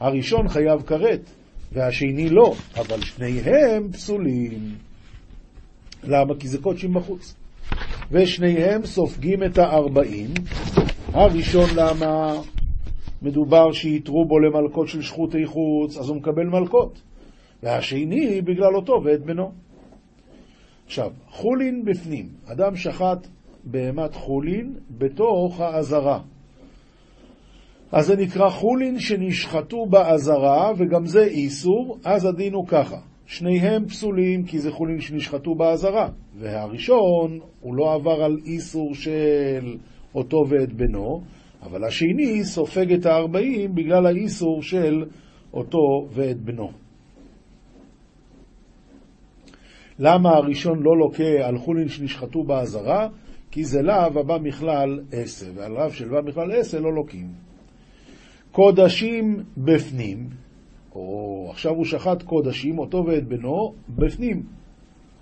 הראשון 0.00 0.48
חייב 0.48 0.82
כרת, 0.82 1.30
והשני 1.72 2.28
לא, 2.28 2.54
אבל 2.76 3.00
שניהם 3.00 3.92
פסולים. 3.92 4.74
למה? 6.04 6.34
כי 6.38 6.48
זה 6.48 6.58
קודשים 6.58 6.94
בחוץ. 6.94 7.34
ושניהם 8.10 8.86
סופגים 8.86 9.42
את 9.42 9.58
הארבעים. 9.58 10.30
הראשון 11.12 11.68
למה? 11.76 12.40
מדובר 13.22 13.72
שיתרו 13.72 14.24
בו 14.28 14.38
למלכות 14.38 14.88
של 14.88 15.02
שחוטי 15.02 15.46
חוץ, 15.46 15.96
אז 15.96 16.08
הוא 16.08 16.16
מקבל 16.16 16.46
מלכות. 16.46 17.02
והשני 17.62 18.42
בגלל 18.42 18.76
אותו 18.76 18.92
ואת 19.04 19.24
בנו. 19.24 19.52
עכשיו, 20.86 21.10
חולין 21.28 21.84
בפנים. 21.84 22.28
אדם 22.46 22.76
שחט 22.76 23.26
בהמת 23.64 24.14
חולין 24.14 24.74
בתוך 24.90 25.60
האזהרה. 25.60 26.20
אז 27.92 28.06
זה 28.06 28.16
נקרא 28.16 28.48
חולין 28.48 28.98
שנשחטו 28.98 29.86
באזהרה, 29.86 30.72
וגם 30.76 31.06
זה 31.06 31.24
איסור, 31.24 31.98
אז 32.04 32.24
הדין 32.24 32.54
הוא 32.54 32.66
ככה. 32.66 32.96
שניהם 33.26 33.86
פסולים 33.86 34.44
כי 34.44 34.58
זה 34.58 34.70
חולין 34.70 35.00
שנשחטו 35.00 35.54
באזהרה. 35.54 36.08
והראשון, 36.38 37.40
הוא 37.60 37.74
לא 37.74 37.94
עבר 37.94 38.24
על 38.24 38.36
איסור 38.46 38.94
של 38.94 39.76
אותו 40.14 40.44
ואת 40.48 40.72
בנו, 40.72 41.20
אבל 41.62 41.84
השני 41.84 42.44
סופג 42.44 42.92
את 42.92 43.06
הארבעים 43.06 43.74
בגלל 43.74 44.06
האיסור 44.06 44.62
של 44.62 45.04
אותו 45.54 46.08
ואת 46.10 46.40
בנו. 46.40 46.83
למה 49.98 50.30
הראשון 50.30 50.82
לא 50.82 50.96
לוקה 50.96 51.46
על 51.46 51.58
חולין 51.58 51.88
שנשחטו 51.88 52.42
באזהרה? 52.42 53.08
כי 53.50 53.64
זה 53.64 53.82
לאו 53.82 54.20
הבא 54.20 54.38
מכלל 54.42 55.00
עשה, 55.12 55.46
ועל 55.54 55.76
רב 55.76 55.92
של 55.92 56.08
בא 56.08 56.20
מכלל 56.24 56.52
עשה 56.52 56.80
לא 56.80 56.94
לוקים. 56.94 57.28
קודשים 58.52 59.42
בפנים, 59.56 60.28
או 60.94 61.46
עכשיו 61.50 61.72
הוא 61.72 61.84
שחט 61.84 62.22
קודשים, 62.22 62.78
אותו 62.78 63.04
ואת 63.06 63.28
בנו, 63.28 63.74
בפנים. 63.88 64.42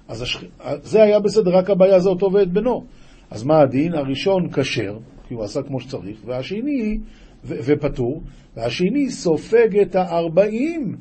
אז 0.08 0.22
השח... 0.22 0.44
זה 0.82 1.02
היה 1.02 1.20
בסדר, 1.20 1.50
רק 1.56 1.70
הבעיה 1.70 2.00
זה 2.00 2.08
אותו 2.08 2.32
ואת 2.32 2.52
בנו. 2.52 2.84
אז 3.30 3.44
מה 3.44 3.60
הדין? 3.60 3.94
הראשון 3.94 4.48
כשר, 4.52 4.98
כי 5.28 5.34
הוא 5.34 5.44
עשה 5.44 5.62
כמו 5.62 5.80
שצריך, 5.80 6.22
והשני, 6.26 6.98
ו... 7.44 7.54
ופטור, 7.64 8.22
והשני 8.56 9.10
סופג 9.10 9.78
את 9.82 9.94
הארבעים 9.94 10.96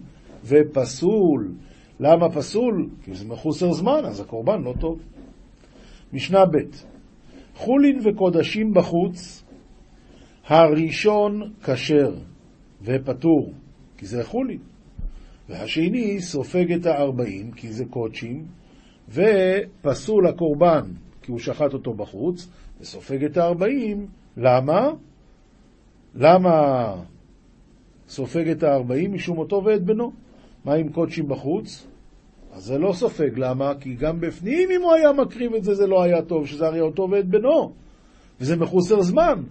ופסול. 0.46 1.52
למה 2.02 2.30
פסול? 2.30 2.90
כי 3.04 3.16
זה 3.16 3.26
מחוסר 3.28 3.72
זמן, 3.72 4.06
אז 4.06 4.20
הקורבן 4.20 4.62
לא 4.62 4.74
טוב. 4.80 5.00
משנה 6.14 6.46
ב' 6.46 6.58
חולין 7.56 8.00
וקודשים 8.04 8.74
בחוץ, 8.74 9.44
הראשון 10.48 11.54
כשר 11.64 12.14
ופטור, 12.82 13.54
כי 13.98 14.06
זה 14.06 14.24
חולין, 14.24 14.60
והשני 15.50 16.22
סופג 16.22 16.72
את 16.72 16.86
הארבעים, 16.86 17.52
כי 17.52 17.72
זה 17.72 17.86
קודשים, 17.86 18.46
ופסול 19.10 20.28
הקורבן, 20.28 20.84
כי 21.22 21.32
הוא 21.32 21.40
שחט 21.40 21.74
אותו 21.74 21.94
בחוץ, 21.94 22.50
וסופג 22.80 23.24
את 23.24 23.38
הארבעים, 23.38 24.08
למה? 24.38 24.90
למה 26.16 26.96
סופג 28.08 28.50
את 28.50 28.64
הארבעים? 28.64 29.14
משום 29.14 29.38
אותו 29.38 29.64
ואת 29.66 29.84
בנו. 29.84 30.12
מה 30.66 30.74
עם 30.74 30.90
קודשים 30.90 31.28
בחוץ? 31.28 31.88
אז 32.54 32.64
זה 32.64 32.78
לא 32.78 32.94
סופג, 32.94 33.30
למה? 33.38 33.74
כי 33.80 33.94
גם 33.96 34.20
בפנים 34.20 34.70
אם 34.72 34.82
הוא 34.82 34.94
היה 34.94 35.14
מקריב 35.14 35.56
את 35.56 35.64
זה, 35.64 35.74
זה 35.74 35.88
לא 35.88 36.04
היה 36.04 36.22
טוב, 36.22 36.48
שזה 36.48 36.68
הרי 36.68 36.82
אותו 36.82 37.08
ואת 37.12 37.26
בנו. 37.26 37.74
וזה 38.40 38.56
מחוסר 38.56 39.02
זמן. 39.02 39.44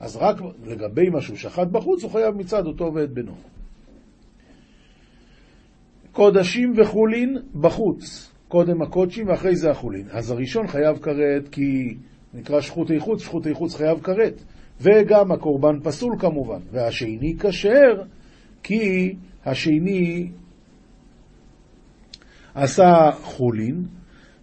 אז 0.00 0.16
רק 0.16 0.36
לגבי 0.66 1.08
מה 1.08 1.20
שהוא 1.20 1.36
שחט 1.36 1.66
בחוץ, 1.66 2.02
הוא 2.02 2.10
חייב 2.10 2.34
מצד 2.34 2.66
אותו 2.66 2.90
ואת 2.94 3.10
בנו. 3.10 3.34
קודשים 6.12 6.72
וחולין 6.76 7.38
בחוץ. 7.60 8.32
קודם 8.48 8.82
הקודשים 8.82 9.28
ואחרי 9.28 9.56
זה 9.56 9.70
החולין. 9.70 10.06
אז 10.10 10.30
הראשון 10.30 10.66
חייב 10.66 10.98
כרת 10.98 11.48
כי 11.48 11.96
נקרא 12.34 12.60
שחוטי 12.60 13.00
חוץ, 13.00 13.22
שחוטי 13.22 13.54
חוץ 13.54 13.74
חייב 13.74 14.00
כרת. 14.00 14.42
וגם 14.80 15.32
הקורבן 15.32 15.80
פסול 15.82 16.16
כמובן. 16.18 16.60
והשני 16.70 17.36
כשר 17.38 18.02
כי 18.62 19.14
השני 19.44 20.30
עשה 22.62 23.10
חולין, 23.22 23.84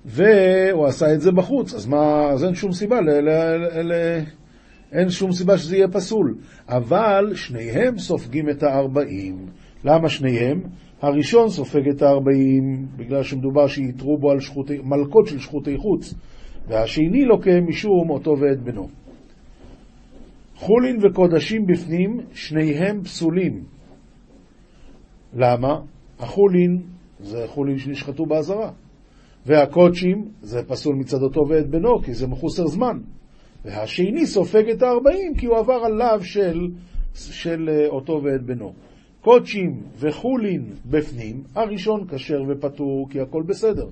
והוא 0.05 0.85
עשה 0.85 1.13
את 1.13 1.21
זה 1.21 1.31
בחוץ, 1.31 1.73
אז 1.73 1.87
מה, 1.87 2.29
אז 2.33 2.43
אין 2.43 2.55
שום 2.55 2.71
סיבה, 2.71 3.01
ל, 3.01 3.09
ל, 3.09 3.29
ל, 3.29 3.93
ל, 3.93 4.21
אין 4.91 5.09
שום 5.09 5.31
סיבה 5.31 5.57
שזה 5.57 5.75
יהיה 5.75 5.87
פסול. 5.87 6.35
אבל 6.69 7.31
שניהם 7.35 7.97
סופגים 7.97 8.49
את 8.49 8.63
הארבעים. 8.63 9.45
למה 9.83 10.09
שניהם? 10.09 10.61
הראשון 11.01 11.49
סופג 11.49 11.89
את 11.89 12.01
הארבעים, 12.01 12.85
בגלל 12.97 13.23
שמדובר 13.23 13.67
שיתרו 13.67 14.17
בו 14.17 14.31
על 14.31 14.39
שחותי, 14.39 14.77
מלכות 14.83 15.27
של 15.27 15.39
שחותי 15.39 15.77
חוץ, 15.77 16.13
והשני 16.67 17.25
לוקה 17.25 17.61
משום 17.67 18.09
אותו 18.09 18.31
ואת 18.31 18.63
בנו. 18.63 18.87
חולין 20.55 20.97
וקודשים 21.05 21.65
בפנים, 21.65 22.19
שניהם 22.33 23.03
פסולים. 23.03 23.63
למה? 25.33 25.79
החולין 26.19 26.81
זה 27.19 27.43
חולין 27.47 27.77
שנשחטו 27.77 28.25
באזהרה. 28.25 28.71
והקודשים, 29.45 30.25
זה 30.41 30.63
פסול 30.67 30.95
מצד 30.95 31.21
אותו 31.21 31.41
ואת 31.49 31.69
בנו, 31.69 32.01
כי 32.03 32.13
זה 32.13 32.27
מחוסר 32.27 32.67
זמן. 32.67 32.97
והשני 33.65 34.25
סופג 34.25 34.69
את 34.69 34.81
הארבעים, 34.81 35.35
כי 35.37 35.45
הוא 35.45 35.57
עבר 35.57 35.73
על 35.85 35.93
לאו 35.93 36.23
של, 36.23 36.67
של 37.13 37.69
אה, 37.69 37.87
אותו 37.87 38.21
ואת 38.23 38.41
בנו. 38.45 38.73
קודשים 39.21 39.81
וחולין 39.99 40.65
בפנים, 40.85 41.43
הראשון 41.55 42.07
כשר 42.07 42.41
ופטור, 42.49 43.09
כי 43.09 43.19
הכל 43.19 43.43
בסדר. 43.47 43.85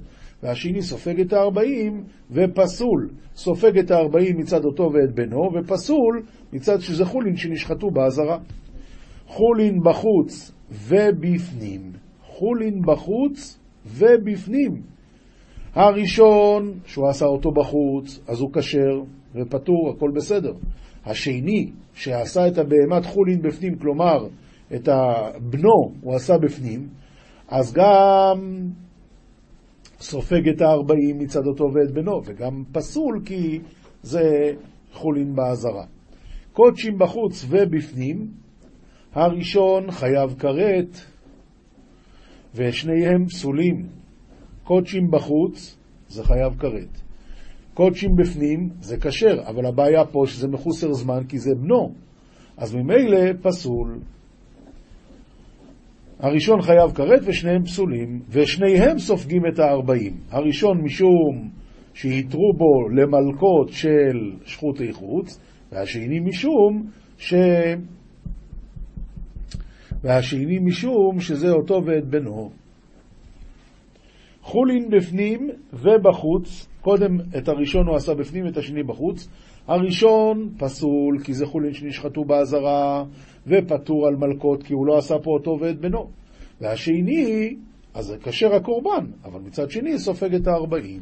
והשני 0.44 0.82
סופג 0.82 1.20
את 1.20 1.34
הארבעים 1.34 2.04
ופסול. 2.32 3.10
סופג 3.36 3.78
את 3.78 3.92
הארבעים 3.92 4.38
מצד 4.38 4.66
אותו 4.66 4.84
ואת 4.94 5.16
בנו, 5.16 5.50
ופסול 5.54 6.24
מצד 6.54 6.80
שזה 6.80 7.06
חולין 7.06 7.36
שנשחטו 7.36 7.92
באזהרה. 7.92 8.38
חולין 9.28 9.80
בחוץ 9.84 10.52
ובפנים. 10.72 12.03
חולין 12.34 12.82
בחוץ 12.82 13.60
ובפנים. 13.86 14.82
הראשון, 15.74 16.80
שהוא 16.86 17.10
עשה 17.10 17.26
אותו 17.26 17.52
בחוץ, 17.52 18.20
אז 18.28 18.42
הוא 18.42 18.50
כשר 18.54 19.02
ופטור, 19.36 19.94
הכל 19.96 20.12
בסדר. 20.16 20.54
השני, 21.06 21.72
שעשה 21.94 22.48
את 22.48 22.58
הבהמת 22.58 23.06
חולין 23.06 23.42
בפנים, 23.42 23.76
כלומר, 23.76 24.28
את 24.76 24.88
הבנו 24.88 25.94
הוא 26.02 26.16
עשה 26.16 26.38
בפנים, 26.38 26.88
אז 27.48 27.74
גם 27.74 28.60
סופג 30.00 30.50
את 30.50 30.62
הארבעים 30.62 31.20
מצד 31.20 31.48
אותו 31.48 31.64
ואת 31.74 31.92
בנו, 31.94 32.22
וגם 32.26 32.64
פסול 32.72 33.22
כי 33.26 33.60
זה 34.02 34.52
חולין 34.94 35.36
באזהרה. 35.36 35.86
קודשים 36.54 36.98
בחוץ 37.00 37.46
ובפנים, 37.50 38.28
הראשון 39.14 39.92
חייב 39.92 40.36
כרת, 40.40 41.13
ושניהם 42.56 43.26
פסולים. 43.26 43.88
קודשים 44.64 45.12
בחוץ, 45.12 45.78
זה 46.08 46.24
חייב 46.24 46.54
כרת. 46.60 47.02
קודשים 47.74 48.10
בפנים, 48.16 48.70
זה 48.80 48.98
כשר, 48.98 49.42
אבל 49.48 49.66
הבעיה 49.66 50.06
פה 50.06 50.24
שזה 50.26 50.48
מחוסר 50.48 50.94
זמן 50.94 51.24
כי 51.30 51.40
זה 51.40 51.52
בנו. 51.56 51.94
אז 52.58 52.76
ממילא 52.76 53.34
פסול. 53.42 54.00
הראשון 56.20 56.62
חייב 56.62 56.92
כרת 56.92 57.22
ושניהם 57.26 57.64
פסולים, 57.64 58.20
ושניהם 58.30 59.00
סופגים 59.00 59.42
את 59.54 59.60
הארבעים. 59.60 60.14
הראשון 60.30 60.82
משום 60.82 61.50
שהתרו 61.94 62.54
בו 62.58 62.90
למלקות 62.90 63.70
של 63.70 64.32
שחוטי 64.46 64.94
חוץ, 64.94 65.40
והשני 65.72 66.20
משום 66.20 66.88
ש... 67.18 67.34
והשני 70.04 70.60
משום 70.60 71.20
שזה 71.20 71.50
אותו 71.50 71.82
ואת 71.86 72.06
בנו. 72.06 72.52
חולין 74.42 74.90
בפנים 74.90 75.50
ובחוץ, 75.74 76.68
קודם 76.82 77.18
את 77.38 77.48
הראשון 77.48 77.88
הוא 77.88 77.96
עשה 77.96 78.14
בפנים, 78.14 78.48
את 78.48 78.58
השני 78.58 78.84
בחוץ. 78.84 79.30
הראשון 79.68 80.50
פסול 80.58 81.20
כי 81.24 81.34
זה 81.34 81.46
חולין 81.46 81.74
שנשחטו 81.74 82.24
באזהרה, 82.24 83.04
ופטור 83.48 84.08
על 84.08 84.16
מלקות 84.16 84.64
כי 84.64 84.74
הוא 84.74 84.88
לא 84.88 84.98
עשה 84.98 85.16
פה 85.24 85.32
אותו 85.32 85.58
ואת 85.60 85.80
בנו. 85.80 86.10
והשני, 86.62 87.56
אז 87.94 88.06
זה 88.06 88.18
כשר 88.18 88.56
הקורבן, 88.56 89.06
אבל 89.24 89.42
מצד 89.42 89.70
שני 89.70 90.00
סופג 90.00 90.36
את 90.36 90.48
הארבעים. 90.48 91.02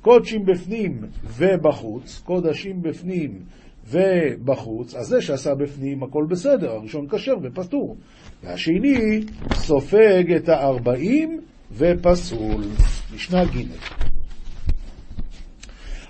קודשים 0.00 0.44
בפנים 0.44 1.00
ובחוץ, 1.24 2.22
קודשים 2.24 2.82
בפנים 2.82 3.38
ובחוץ, 3.90 4.94
אז 4.94 5.06
זה 5.06 5.20
שעשה 5.20 5.54
בפנים 5.54 6.02
הכל 6.02 6.26
בסדר, 6.28 6.70
הראשון 6.70 7.08
כשר 7.08 7.34
ופטור. 7.42 7.96
והשני 8.42 9.20
סופג 9.54 10.32
את 10.36 10.48
הארבעים 10.48 11.40
ופסול. 11.72 12.64
משנה 13.14 13.44
ג' 13.44 13.66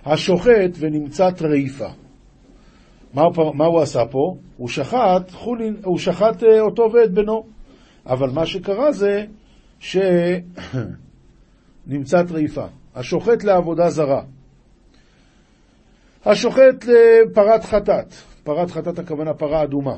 השוחט 0.05 0.71
ונמצא 0.79 1.31
טרייפה. 1.31 1.89
מה, 3.15 3.23
מה 3.55 3.65
הוא 3.65 3.81
עשה 3.81 4.03
פה? 4.11 4.37
הוא 4.57 4.69
שחט, 4.69 5.31
חולין, 5.31 5.77
הוא 5.85 5.99
שחט 5.99 6.43
אה, 6.43 6.61
אותו 6.61 6.83
ואת 6.93 7.13
בנו. 7.13 7.47
אבל 8.07 8.31
מה 8.31 8.47
שקרה 8.47 8.93
זה 8.93 9.25
שנמצא 9.79 10.43
טרייפה. 12.29 12.67
השוחט 12.95 13.45
לעבודה 13.45 13.91
זרה. 13.91 14.23
השוחט 16.25 16.85
לפרת 16.85 17.65
חטאת. 17.65 18.15
פרת 18.45 18.71
חטאת 18.71 18.99
הכוונה 18.99 19.35
פרה 19.35 19.63
אדומה. 19.63 19.97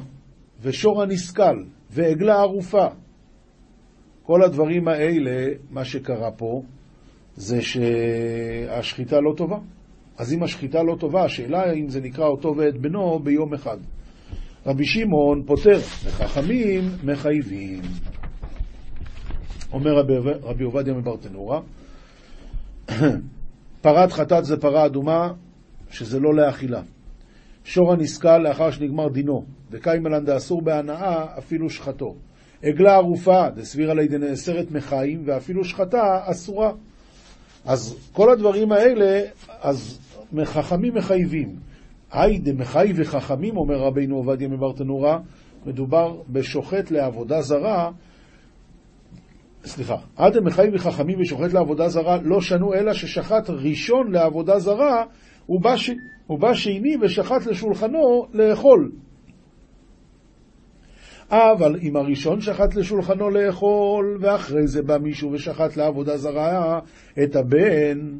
ושור 0.60 1.02
הנסכל, 1.02 1.64
ועגלה 1.90 2.34
ערופה. 2.34 2.86
כל 4.22 4.42
הדברים 4.42 4.88
האלה, 4.88 5.48
מה 5.70 5.84
שקרה 5.84 6.30
פה, 6.30 6.62
זה 7.36 7.58
שהשחיטה 7.62 9.20
לא 9.20 9.34
טובה. 9.36 9.58
אז 10.18 10.32
אם 10.32 10.42
השחיטה 10.42 10.82
לא 10.82 10.96
טובה, 11.00 11.24
השאלה 11.24 11.72
אם 11.72 11.88
זה 11.88 12.00
נקרא 12.00 12.26
אותו 12.26 12.54
ואת 12.56 12.80
בנו 12.80 13.18
ביום 13.18 13.54
אחד. 13.54 13.76
רבי 14.66 14.84
שמעון 14.84 15.42
פותר, 15.46 15.78
וחכמים 16.04 16.82
מחייבים. 17.04 17.80
אומר 19.72 19.90
רבי, 19.90 20.14
רבי 20.42 20.64
עובדיה 20.64 20.94
מברטנורה, 20.94 21.60
פרת 23.82 24.12
חטאת 24.12 24.44
זה 24.44 24.56
פרה 24.60 24.86
אדומה, 24.86 25.32
שזה 25.92 26.20
לא 26.20 26.34
לאכילה. 26.34 26.82
שור 27.64 27.92
הנסכל 27.92 28.38
לאחר 28.38 28.70
שנגמר 28.70 29.08
דינו, 29.08 29.44
וקיימלן 29.70 30.24
דאסור 30.24 30.62
בהנאה, 30.62 31.38
אפילו 31.38 31.70
שחטו. 31.70 32.14
עגלה 32.62 32.94
ערופה, 32.94 33.50
דסבירה 33.54 33.94
לידי 33.94 34.18
נאסרת 34.18 34.70
מחיים, 34.70 35.22
ואפילו 35.26 35.64
שחטה 35.64 36.20
אסורה. 36.24 36.72
אז 37.64 38.10
כל 38.12 38.32
הדברים 38.32 38.72
האלה, 38.72 39.20
אז 39.60 40.00
חכמים 40.44 40.94
מחייבים. 40.94 41.48
היי 42.12 42.38
דמחי 42.38 42.92
וחכמים, 42.96 43.56
אומר 43.56 43.76
רבינו 43.76 44.16
עובדיה 44.16 44.48
מברטנורה, 44.48 45.18
מדובר 45.66 46.16
בשוחט 46.28 46.90
לעבודה 46.90 47.40
זרה, 47.40 47.90
סליחה, 49.64 49.96
עד 50.16 50.32
דמחי 50.32 50.68
וחכמים 50.74 51.20
ושוחט 51.20 51.52
לעבודה 51.52 51.88
זרה 51.88 52.18
לא 52.22 52.40
שנו 52.40 52.74
אלא 52.74 52.92
ששחט 52.92 53.50
ראשון 53.50 54.12
לעבודה 54.12 54.58
זרה, 54.58 55.04
הוא 55.46 55.60
בא, 55.60 55.76
ש... 55.76 55.90
הוא 56.26 56.38
בא 56.38 56.54
שני 56.54 56.96
ושחט 57.00 57.46
לשולחנו 57.46 58.26
לאכול. 58.32 58.90
אבל 61.30 61.76
אם 61.82 61.96
הראשון 61.96 62.40
שחט 62.40 62.74
לשולחנו 62.74 63.30
לאכול, 63.30 64.18
ואחרי 64.20 64.66
זה 64.66 64.82
בא 64.82 64.98
מישהו 64.98 65.32
ושחט 65.32 65.76
לעבודה 65.76 66.16
זרה 66.16 66.80
את 67.22 67.36
הבן, 67.36 68.18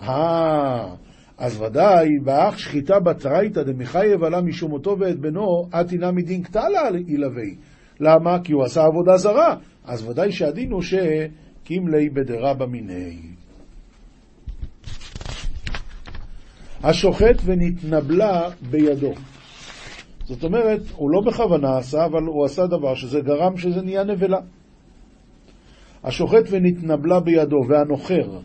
אה, 0.00 0.94
אז 1.38 1.62
ודאי, 1.62 2.08
באח 2.24 2.58
שחיטה 2.58 3.00
בתרייתא 3.00 3.62
דמחייב 3.62 4.24
עלה 4.24 4.40
משום 4.40 4.70
מותו 4.70 4.96
ואת 4.98 5.20
בנו, 5.20 5.68
אתינה 5.80 6.12
מדין 6.12 6.42
קטלה 6.42 6.88
ילווה. 7.06 7.48
למה? 8.00 8.38
כי 8.44 8.52
הוא 8.52 8.64
עשה 8.64 8.84
עבודה 8.84 9.16
זרה. 9.16 9.56
אז 9.84 10.08
ודאי 10.08 10.32
שהדין 10.32 10.70
הוא 10.70 10.82
שקימלי 10.82 12.08
בדרבא 12.10 12.66
מיני. 12.66 13.16
השוחט 16.84 17.36
ונתנבלה 17.44 18.50
בידו. 18.70 19.12
זאת 20.24 20.44
אומרת, 20.44 20.80
הוא 20.96 21.10
לא 21.10 21.20
בכוונה 21.26 21.76
עשה, 21.78 22.04
אבל 22.04 22.22
הוא 22.22 22.44
עשה 22.44 22.66
דבר 22.66 22.94
שזה 22.94 23.20
גרם 23.20 23.56
שזה 23.56 23.82
נהיה 23.82 24.04
נבלה. 24.04 24.40
השוחט 26.04 26.44
ונתנבלה 26.50 27.20
בידו, 27.20 27.56
והנוחר, 27.68 28.38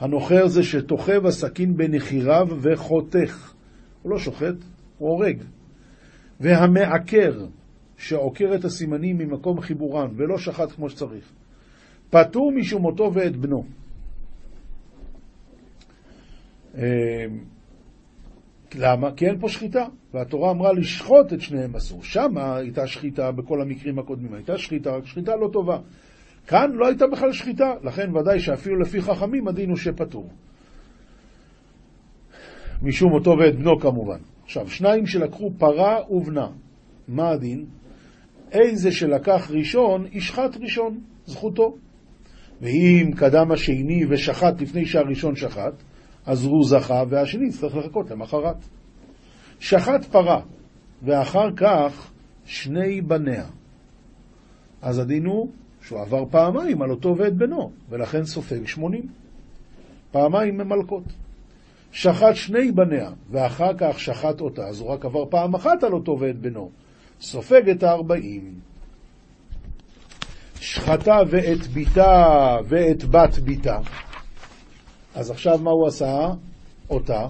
הנוחר 0.00 0.46
זה 0.46 0.62
שתוכב 0.62 1.26
הסכין 1.26 1.76
בנחיריו 1.76 2.48
וחותך. 2.62 3.52
הוא 4.02 4.10
לא 4.12 4.18
שוחט, 4.18 4.56
הוא 4.98 5.08
הורג. 5.08 5.42
והמעקר, 6.40 7.44
שעוקר 7.96 8.54
את 8.54 8.64
הסימנים 8.64 9.18
ממקום 9.18 9.60
חיבורן, 9.60 10.08
ולא 10.16 10.38
שחט 10.38 10.72
כמו 10.72 10.90
שצריך. 10.90 11.24
פטור 12.10 12.52
משום 12.52 12.82
מותו 12.82 13.10
ואת 13.14 13.36
בנו. 13.36 13.64
אמ, 16.74 16.82
למה? 18.74 19.12
כי 19.16 19.26
אין 19.26 19.38
פה 19.40 19.48
שחיטה, 19.48 19.86
והתורה 20.14 20.50
אמרה 20.50 20.72
לשחוט 20.72 21.32
את 21.32 21.40
שניהם 21.40 21.76
אסור. 21.76 22.02
שמה 22.02 22.56
הייתה 22.56 22.86
שחיטה 22.86 23.32
בכל 23.32 23.62
המקרים 23.62 23.98
הקודמים, 23.98 24.34
הייתה 24.34 24.58
שחיטה, 24.58 24.90
רק 24.90 25.06
שחיטה 25.06 25.36
לא 25.36 25.48
טובה. 25.52 25.78
כאן 26.46 26.70
לא 26.72 26.86
הייתה 26.86 27.06
בכלל 27.06 27.32
שחיטה, 27.32 27.74
לכן 27.82 28.16
ודאי 28.16 28.40
שאפילו 28.40 28.80
לפי 28.80 29.00
חכמים 29.00 29.48
הדין 29.48 29.68
הוא 29.68 29.76
שפטור. 29.76 30.30
משום 32.82 33.12
אותו 33.12 33.30
ואת 33.38 33.58
בנו 33.58 33.80
כמובן. 33.80 34.18
עכשיו, 34.44 34.68
שניים 34.68 35.06
שלקחו 35.06 35.50
פרה 35.58 35.96
ובנה, 36.10 36.48
מה 37.08 37.30
הדין? 37.30 37.66
איזה 38.52 38.92
שלקח 38.92 39.50
ראשון, 39.50 40.06
ישחט 40.12 40.56
ראשון, 40.60 41.00
זכותו. 41.26 41.76
ואם 42.60 43.10
קדם 43.16 43.52
השני 43.52 44.04
ושחט 44.08 44.60
לפני 44.60 44.86
שהראשון 44.86 45.36
שחט, 45.36 45.72
אז 46.26 46.44
הוא 46.44 46.64
זכה 46.64 47.02
והשני 47.08 47.50
צריך 47.50 47.76
לחכות 47.76 48.10
למחרת. 48.10 48.56
שחט 49.60 50.04
פרה, 50.04 50.40
ואחר 51.02 51.48
כך 51.56 52.10
שני 52.44 53.00
בניה. 53.00 53.46
אז 54.82 54.98
הדין 54.98 55.26
הוא 55.26 55.48
שהוא 55.82 56.00
עבר 56.00 56.24
פעמיים 56.30 56.82
על 56.82 56.90
אותו 56.90 57.14
ואת 57.18 57.36
בנו, 57.36 57.70
ולכן 57.88 58.24
סופג 58.24 58.66
שמונים. 58.66 59.06
פעמיים 60.10 60.56
ממלכות. 60.56 61.04
שחט 61.92 62.34
שני 62.34 62.72
בניה, 62.72 63.10
ואחר 63.30 63.72
כך 63.78 64.00
שחט 64.00 64.40
אותה, 64.40 64.62
אז 64.62 64.80
הוא 64.80 64.88
רק 64.88 65.04
עבר 65.04 65.24
פעם 65.30 65.54
אחת 65.54 65.82
על 65.82 65.92
אותו 65.92 66.16
ואת 66.20 66.38
בנו. 66.38 66.70
סופג 67.20 67.68
את 67.68 67.82
הארבעים. 67.82 68.54
שחטה 70.60 71.18
ואת 71.30 71.66
ביתה 71.66 72.56
ואת 72.68 73.04
בת 73.04 73.38
ביתה. 73.38 73.78
אז 75.14 75.30
עכשיו 75.30 75.58
מה 75.58 75.70
הוא 75.70 75.86
עשה? 75.86 76.28
אותה 76.90 77.26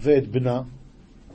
ואת 0.00 0.28
בנה 0.28 0.62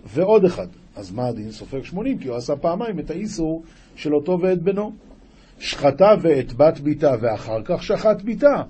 ועוד 0.05 0.45
אחד. 0.45 0.67
אז 0.95 1.11
מה 1.11 1.27
הדין? 1.27 1.51
סופג 1.51 1.83
שמונים, 1.83 2.19
כי 2.19 2.27
הוא 2.27 2.37
עשה 2.37 2.55
פעמיים 2.55 2.99
את 2.99 3.09
האיסור 3.09 3.63
של 3.95 4.15
אותו 4.15 4.37
ואת 4.41 4.61
בנו. 4.61 4.91
שחטה 5.59 6.09
ואת 6.21 6.53
בת 6.53 6.79
ביתה, 6.79 7.11
ואחר 7.21 7.61
כך 7.65 7.83
שחט 7.83 8.21
ביתה. 8.21 8.63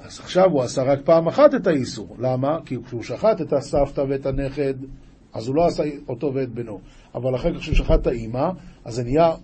אז 0.00 0.20
עכשיו 0.20 0.44
הוא 0.50 0.62
עשה 0.62 0.82
רק 0.82 0.98
פעם 1.04 1.28
אחת 1.28 1.54
את 1.54 1.66
האיסור. 1.66 2.16
למה? 2.18 2.58
כי 2.64 2.76
כשהוא 2.86 3.02
שחט 3.02 3.40
את 3.40 3.52
הסבתא 3.52 4.00
ואת 4.00 4.26
הנכד, 4.26 4.74
אז 5.34 5.48
הוא 5.48 5.56
לא 5.56 5.66
עשה 5.66 5.82
אותו 6.08 6.34
ואת 6.34 6.48
בנו. 6.48 6.78
אבל 7.14 7.34
אחר 7.34 7.54
כך 7.54 7.60
כשהוא 7.60 7.76
שחט 7.76 8.00
את 8.02 8.06
האימא, 8.06 8.50
אז 8.84 8.94
זה 8.94 9.04
נהיה 9.04 9.34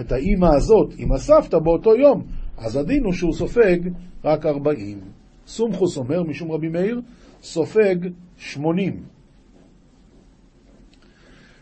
את 0.00 0.12
האימא 0.12 0.46
הזאת 0.56 0.94
עם 0.96 1.12
הסבתא 1.12 1.58
באותו 1.58 1.96
יום. 1.96 2.22
אז 2.58 2.76
הדין 2.76 3.04
הוא 3.04 3.12
שהוא 3.12 3.32
סופג 3.32 3.78
רק 4.24 4.46
ארבעים. 4.46 5.00
סומכוס 5.46 5.96
אומר, 5.96 6.22
משום 6.22 6.52
רבי 6.52 6.68
מאיר, 6.68 7.00
סופג 7.42 7.96
שמונים. 8.36 9.02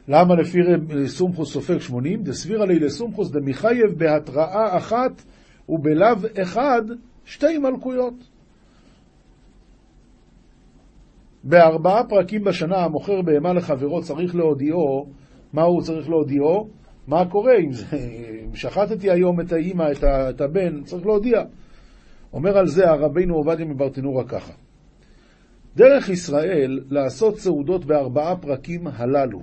למה 0.08 0.34
לפי 0.34 0.58
סומכוס 1.06 1.52
סופג 1.52 1.78
שמונים? 1.78 2.22
דסבירה 2.22 2.66
לי 2.66 2.78
לסומכוס 2.78 3.30
דמיחייב 3.30 3.98
בהתראה 3.98 4.76
אחת 4.76 5.22
ובלאו 5.68 6.16
אחד 6.42 6.82
שתי 7.24 7.58
מלכויות. 7.58 8.14
בארבעה 11.44 12.04
פרקים 12.08 12.44
בשנה 12.44 12.76
המוכר 12.76 13.22
בהמה 13.22 13.52
לחברו 13.52 14.02
צריך 14.02 14.34
להודיעו, 14.34 15.06
מה 15.52 15.62
הוא 15.62 15.82
צריך 15.82 16.08
להודיעו? 16.08 16.68
מה 17.06 17.30
קורה 17.30 17.52
אם, 17.64 17.72
זה, 17.72 17.86
אם 18.44 18.54
שחטתי 18.54 19.10
היום 19.10 19.40
את 19.40 19.52
האימא, 19.52 19.92
את, 19.92 20.04
את 20.04 20.40
הבן, 20.40 20.82
צריך 20.82 21.06
להודיע. 21.06 21.42
אומר 22.34 22.58
על 22.58 22.66
זה 22.66 22.90
הרבינו 22.90 23.34
עובדיה 23.34 23.66
מברטנורה 23.66 24.24
ככה: 24.24 24.52
דרך 25.76 26.08
ישראל 26.08 26.80
לעשות 26.90 27.38
סעודות 27.38 27.84
בארבעה 27.84 28.36
פרקים 28.36 28.86
הללו, 28.86 29.40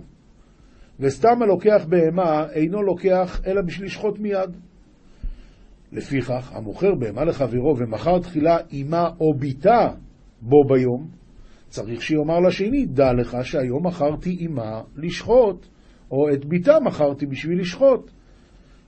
וסתם 0.99 1.41
הלוקח 1.41 1.85
בהמה 1.89 2.49
אינו 2.51 2.83
לוקח 2.83 3.41
אלא 3.47 3.61
בשביל 3.61 3.85
לשחוט 3.85 4.19
מיד. 4.19 4.57
לפיכך, 5.91 6.51
המוכר 6.55 6.95
בהמה 6.95 7.23
לחברו 7.23 7.77
ומכר 7.77 8.19
תחילה 8.19 8.57
אמה 8.73 9.09
או 9.19 9.33
בתה 9.39 9.87
בו 10.41 10.63
ביום, 10.69 11.07
צריך 11.67 12.01
שיאמר 12.01 12.39
לשני, 12.39 12.85
דע 12.85 13.13
לך 13.13 13.37
שהיום 13.43 13.87
מכרתי 13.87 14.47
אמה 14.47 14.81
לשחוט, 14.95 15.65
או 16.11 16.33
את 16.33 16.45
בתה 16.45 16.79
מכרתי 16.79 17.25
בשביל 17.25 17.59
לשחוט, 17.59 18.11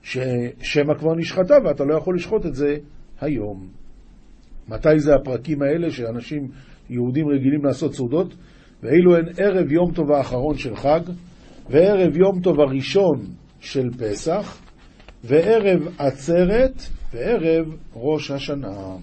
ששמא 0.02 0.94
כבר 0.98 1.14
נשחטה 1.16 1.54
ואתה 1.64 1.84
לא 1.84 1.98
יכול 1.98 2.16
לשחוט 2.16 2.46
את 2.46 2.54
זה 2.54 2.76
היום. 3.20 3.83
מתי 4.68 4.98
זה 4.98 5.14
הפרקים 5.14 5.62
האלה 5.62 5.90
שאנשים, 5.90 6.48
יהודים 6.90 7.28
רגילים 7.28 7.64
לעשות 7.64 7.94
סעודות? 7.94 8.34
ואילו 8.82 9.16
הן 9.16 9.24
ערב 9.38 9.72
יום 9.72 9.92
טוב 9.94 10.12
האחרון 10.12 10.58
של 10.58 10.76
חג, 10.76 11.00
וערב 11.70 12.16
יום 12.16 12.40
טוב 12.40 12.60
הראשון 12.60 13.26
של 13.60 13.90
פסח, 13.90 14.60
וערב 15.24 15.88
עצרת, 15.98 16.82
וערב 17.12 17.66
ראש 17.94 18.30
השנה. 18.30 18.96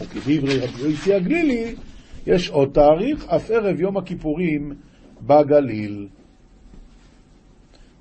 וכדברי 0.00 0.58
רבי 0.58 0.82
יוסי 0.82 1.14
הגלילי, 1.14 1.74
יש 2.26 2.48
עוד 2.48 2.70
תאריך, 2.72 3.28
אף 3.28 3.50
ערב 3.50 3.80
יום 3.80 3.96
הכיפורים 3.96 4.72
בגליל. 5.22 6.08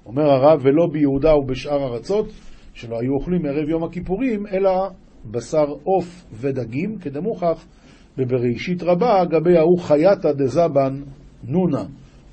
אומר 0.05 0.23
הרב, 0.23 0.59
ולא 0.63 0.87
ביהודה 0.91 1.35
ובשאר 1.35 1.93
ארצות, 1.93 2.27
שלא 2.73 2.99
היו 2.99 3.13
אוכלים 3.13 3.45
ערב 3.45 3.69
יום 3.69 3.83
הכיפורים, 3.83 4.47
אלא 4.47 4.89
בשר 5.25 5.65
עוף 5.83 6.25
ודגים, 6.33 6.97
כדמוכח 6.97 7.65
בבראשית 8.17 8.83
רבה, 8.83 9.25
גבי 9.25 9.57
ההוא 9.57 9.79
חייתא 9.79 10.31
דזבן 10.31 11.01
נונה. 11.43 11.83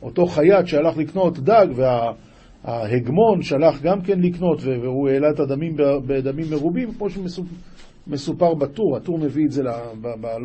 אותו 0.03 0.27
חייט 0.27 0.66
שהלך 0.66 0.96
לקנות 0.96 1.38
דג, 1.38 1.66
וההגמון 1.75 3.42
שהלך 3.42 3.83
גם 3.83 4.01
כן 4.01 4.20
לקנות, 4.20 4.61
והוא 4.62 5.09
העלה 5.09 5.31
את 5.31 5.40
הדמים 5.40 5.77
בדמים 6.07 6.46
מרובים, 6.51 6.92
כמו 6.92 7.07
שמסופר 7.11 8.55
בטור, 8.55 8.96
הטור 8.96 9.18
מביא 9.18 9.44
את 9.46 9.51
זה, 9.51 9.62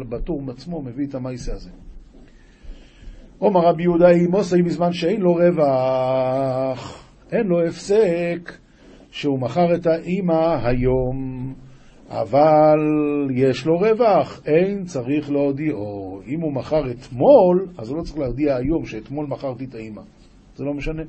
בטור 0.09 0.41
עצמו 0.51 0.81
מביא 0.81 1.07
את 1.07 1.15
המייסה 1.15 1.53
הזה. 1.53 1.69
עומר 3.39 3.61
רבי 3.61 3.83
יהודה 3.83 4.07
היא 4.07 4.27
מוסי 4.29 4.61
בזמן 4.61 4.93
שאין 4.93 5.21
לו 5.21 5.33
רווח, 5.33 7.03
אין 7.31 7.47
לו 7.47 7.65
הפסק, 7.67 8.51
שהוא 9.11 9.39
מכר 9.39 9.75
את 9.75 9.87
האימא 9.87 10.57
היום. 10.63 11.53
אבל 12.11 12.79
יש 13.35 13.65
לו 13.65 13.77
רווח, 13.77 14.41
אין 14.45 14.83
צריך 14.83 15.31
להודיעו. 15.31 16.21
אם 16.27 16.41
הוא 16.41 16.53
מכר 16.53 16.91
אתמול, 16.91 17.67
אז 17.77 17.89
הוא 17.89 17.97
לא 17.97 18.03
צריך 18.03 18.17
להודיע 18.17 18.55
היום 18.55 18.85
שאתמול 18.85 19.25
מכרתי 19.27 19.65
את 19.65 19.75
האימא. 19.75 20.01
זה 20.55 20.63
לא 20.63 20.73
משנה. 20.73 21.03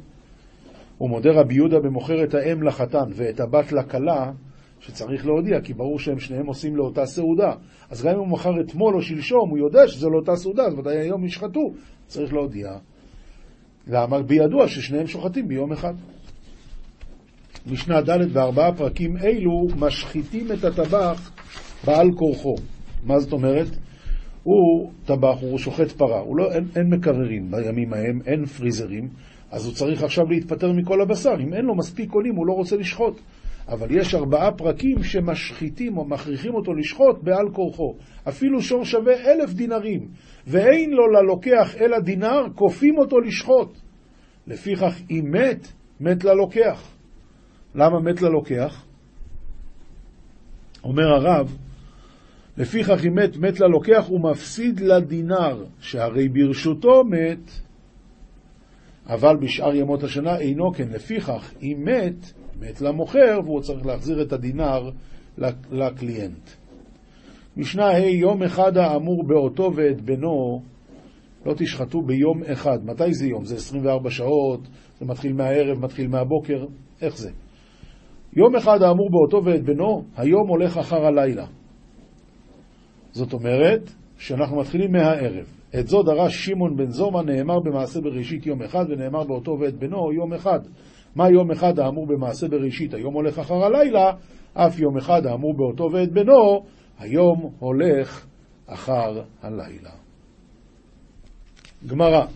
הוא 0.99 1.11
מודה 1.11 1.31
רבי 1.33 1.55
יהודה 1.55 1.77
במוכר 1.81 2.25
את 2.25 2.35
האם 2.35 2.63
לחתן 2.63 3.05
ואת 3.15 3.41
הבת 3.41 3.73
לכלה, 3.73 4.33
שצריך 4.81 5.27
להודיע, 5.27 5.61
כי 5.61 5.75
ברור 5.75 5.99
שהם 5.99 6.19
שניהם 6.19 6.47
עושים 6.47 6.77
לאותה 6.77 7.07
סעודה. 7.07 7.53
אז 7.91 8.03
גם 8.03 8.13
אם 8.13 8.19
הוא 8.19 8.29
מכר 8.29 8.61
אתמול 8.61 8.95
או 8.95 9.03
שלשום, 9.03 9.51
הוא 9.51 9.59
יודע 9.59 9.87
שזה 9.87 10.09
לאותה 10.09 10.37
סעודה, 10.37 10.63
אז 10.63 10.75
ודאי 10.79 10.99
היום 10.99 11.25
ישחטו, 11.25 11.61
צריך 12.07 12.33
להודיע. 12.33 12.69
למה? 13.87 14.23
בידוע 14.23 14.69
ששניהם 14.69 15.07
שוחטים 15.07 15.49
ביום 15.49 15.73
אחד. 15.73 15.95
משנה 17.71 18.01
ד' 18.01 18.33
בארבעה 18.33 18.73
פרקים 18.73 19.17
אלו 19.17 19.67
משחיתים 19.77 20.47
את 20.53 20.65
הטבח 20.65 21.31
בעל 21.85 22.09
כורחו. 22.17 22.55
מה 23.05 23.19
זאת 23.19 23.33
אומרת? 23.33 23.67
הוא 24.43 24.91
טבח, 25.05 25.41
הוא 25.41 25.59
שוחט 25.59 25.93
פרה, 25.93 26.21
הוא 26.21 26.37
לא, 26.37 26.53
אין, 26.53 26.65
אין 26.77 26.95
מקררים 26.95 27.51
בימים 27.51 27.93
ההם, 27.93 28.21
אין 28.27 28.47
פריזרים, 28.47 29.09
אז 29.51 29.67
הוא 29.67 29.75
צריך 29.75 30.03
עכשיו 30.03 30.25
להתפטר 30.31 30.73
מכל 30.73 31.03
הבשר. 31.03 31.35
אם 31.41 31.55
אין 31.55 31.65
לו 31.65 31.77
מספיק 31.77 32.13
עולים, 32.13 32.35
הוא 32.37 32.47
לא 32.47 32.53
רוצה 32.53 32.77
לשחוט. 32.77 33.21
אבל 33.69 33.87
יש 33.91 34.15
ארבעה 34.15 34.53
פרקים 34.53 35.03
שמשחיתים 35.03 35.97
או 35.97 36.05
מכריחים 36.05 36.55
אותו 36.55 36.73
לשחוט 36.75 37.23
בעל 37.23 37.49
כורחו. 37.53 37.95
אפילו 38.29 38.63
שור 38.63 38.85
שווה 38.85 39.15
אלף 39.15 39.53
דינרים, 39.53 40.09
ואין 40.47 40.91
לו 40.91 41.07
ללוקח 41.07 41.75
אלא 41.81 41.99
דינר, 41.99 42.43
כופים 42.55 42.99
אותו 42.99 43.21
לשחוט. 43.21 43.79
לפיכך, 44.47 45.01
אם 45.11 45.25
מת, 45.31 45.69
מת 46.01 46.25
ללוקח. 46.25 46.92
למה 47.75 48.01
מת 48.01 48.23
ללוקח? 48.23 48.85
אומר 50.85 51.09
הרב, 51.09 51.57
לפיכך 52.57 53.05
אם 53.07 53.15
מת, 53.15 53.37
מת 53.37 53.61
ללוקח 53.61 54.11
ומפסיד 54.11 54.81
לדינר, 54.81 55.65
שהרי 55.81 56.29
ברשותו 56.29 57.05
מת, 57.05 57.51
אבל 59.07 59.37
בשאר 59.37 59.75
ימות 59.75 60.03
השנה 60.03 60.39
אינו 60.39 60.73
כן. 60.73 60.89
לפיכך, 60.89 61.53
אם 61.63 61.77
מת, 61.85 62.33
מת 62.61 62.81
למוכר, 62.81 63.41
והוא 63.45 63.61
צריך 63.61 63.87
להחזיר 63.87 64.23
את 64.23 64.33
הדינר 64.33 64.91
לקליינט. 65.71 66.51
משנה 67.57 67.87
ה' 67.87 67.99
יום 67.99 68.43
אחד 68.43 68.77
האמור 68.77 69.25
באותו 69.27 69.71
ואת 69.77 70.01
בנו 70.01 70.63
לא 71.47 71.55
תשחטו 71.57 72.03
ביום 72.03 72.43
אחד. 72.53 72.85
מתי 72.85 73.15
זה 73.15 73.27
יום? 73.27 73.45
זה 73.45 73.55
24 73.57 74.11
שעות? 74.11 74.61
זה 75.01 75.07
מתחיל 75.07 75.33
מהערב, 75.33 75.79
מתחיל 75.79 76.09
מהבוקר? 76.09 76.67
איך 77.03 77.17
זה? 77.17 77.31
יום 78.37 78.57
אחד 78.57 78.83
האמור 78.83 79.11
באותו 79.11 79.45
ואת 79.45 79.65
בנו, 79.65 80.05
היום 80.17 80.49
הולך 80.49 80.79
אחר 80.79 81.07
הלילה. 81.07 81.47
זאת 83.13 83.33
אומרת, 83.33 83.91
שאנחנו 84.19 84.61
מתחילים 84.61 84.93
מהערב. 84.93 85.47
את 85.79 85.89
זו 85.89 86.03
דרש 86.03 86.47
שמעון 86.47 86.77
בן 86.77 86.91
זומא, 86.91 87.23
נאמר 87.23 87.61
במעשה 87.61 88.01
בראשית 88.01 88.47
יום 88.47 88.63
אחד, 88.63 88.85
ונאמר 88.89 89.25
באותו 89.25 89.57
ואת 89.61 89.75
בנו 89.75 90.13
יום 90.13 90.33
אחד. 90.33 90.61
מה 91.17 91.31
יום 91.31 91.51
אחד 91.51 91.79
האמור 91.79 92.07
במעשה 92.07 92.49
בראשית, 92.49 92.95
היום 92.95 93.15
הולך 93.15 93.39
אחר 93.39 93.65
הלילה, 93.65 94.13
אף 94.55 94.79
יום 94.79 94.97
אחד 94.97 95.27
האמור 95.27 95.55
באותו 95.57 95.89
ואת 95.93 96.13
בנו, 96.13 96.65
היום 96.99 97.51
הולך 97.59 98.27
אחר 98.67 99.23
הלילה. 99.43 99.91
גמרא, 101.87 102.27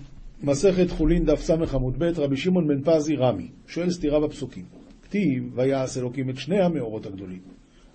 מסכת 0.42 0.90
חולין 0.90 1.24
דף 1.24 1.40
ס' 1.40 1.50
עמוד 1.50 1.98
ב', 1.98 2.02
רבי 2.02 2.36
שמעון 2.36 2.68
בן 2.68 2.82
פזי 2.82 3.16
רמי, 3.16 3.48
שואל 3.66 3.90
סתירה 3.90 4.20
בפסוקים. 4.20 4.75
כתיב, 5.16 5.58
ויעש 5.58 5.98
אלוקים 5.98 6.30
את 6.30 6.36
שני 6.36 6.64
המאורות 6.64 7.06
הגדולים. 7.06 7.40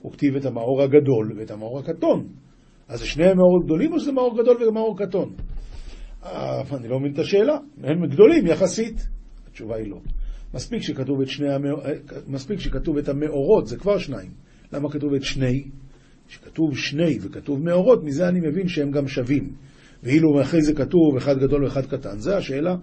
הוא 0.02 0.12
כתיב 0.12 0.36
את 0.36 0.46
המאור 0.46 0.82
הגדול 0.82 1.34
ואת 1.38 1.52
המאור 1.52 1.80
הקטון. 1.80 2.28
אז 2.88 3.00
זה 3.00 3.06
שני 3.06 3.26
המאורות 3.26 3.66
גדולים 3.66 3.94
או 3.94 4.00
שזה 4.00 4.12
מאור 4.12 4.42
גדול 4.42 4.64
ומאור 4.64 4.98
קטון? 4.98 5.34
אה, 6.26 6.62
אני 6.78 6.88
לא 6.88 7.00
מבין 7.00 7.14
את 7.14 7.20
השאלה. 7.20 7.58
הם 7.84 8.06
גדולים 8.06 8.48
יחסית. 8.48 9.08
התשובה 9.48 9.76
היא 9.76 9.92
לא. 9.92 9.98
מספיק 10.54 10.82
שכתוב 10.82 11.22
את, 11.22 11.28
שני 11.28 11.54
המאור... 11.54 11.86
אה, 11.86 11.92
מספיק 12.28 12.60
שכתוב 12.60 12.98
את 12.98 13.10
המאורות, 13.10 13.68
זה 13.68 13.78
כבר 13.78 13.98
שניים. 13.98 14.32
למה 14.74 14.92
כתוב 14.92 15.14
את 15.14 15.24
שני? 15.24 15.64
כשכתוב 16.28 16.78
שני 16.78 17.18
וכתוב 17.22 17.64
מאורות, 17.64 18.04
מזה 18.04 18.28
אני 18.28 18.40
מבין 18.40 18.68
שהם 18.68 18.92
גם 18.92 19.08
שווים. 19.08 19.54
ואילו 20.04 20.42
אחרי 20.42 20.62
זה 20.62 20.74
כתוב 20.74 21.16
אחד 21.18 21.40
גדול 21.40 21.64
ואחד 21.64 21.86
קטן. 21.86 22.18
זה 22.18 22.38
השאלה. 22.38 22.76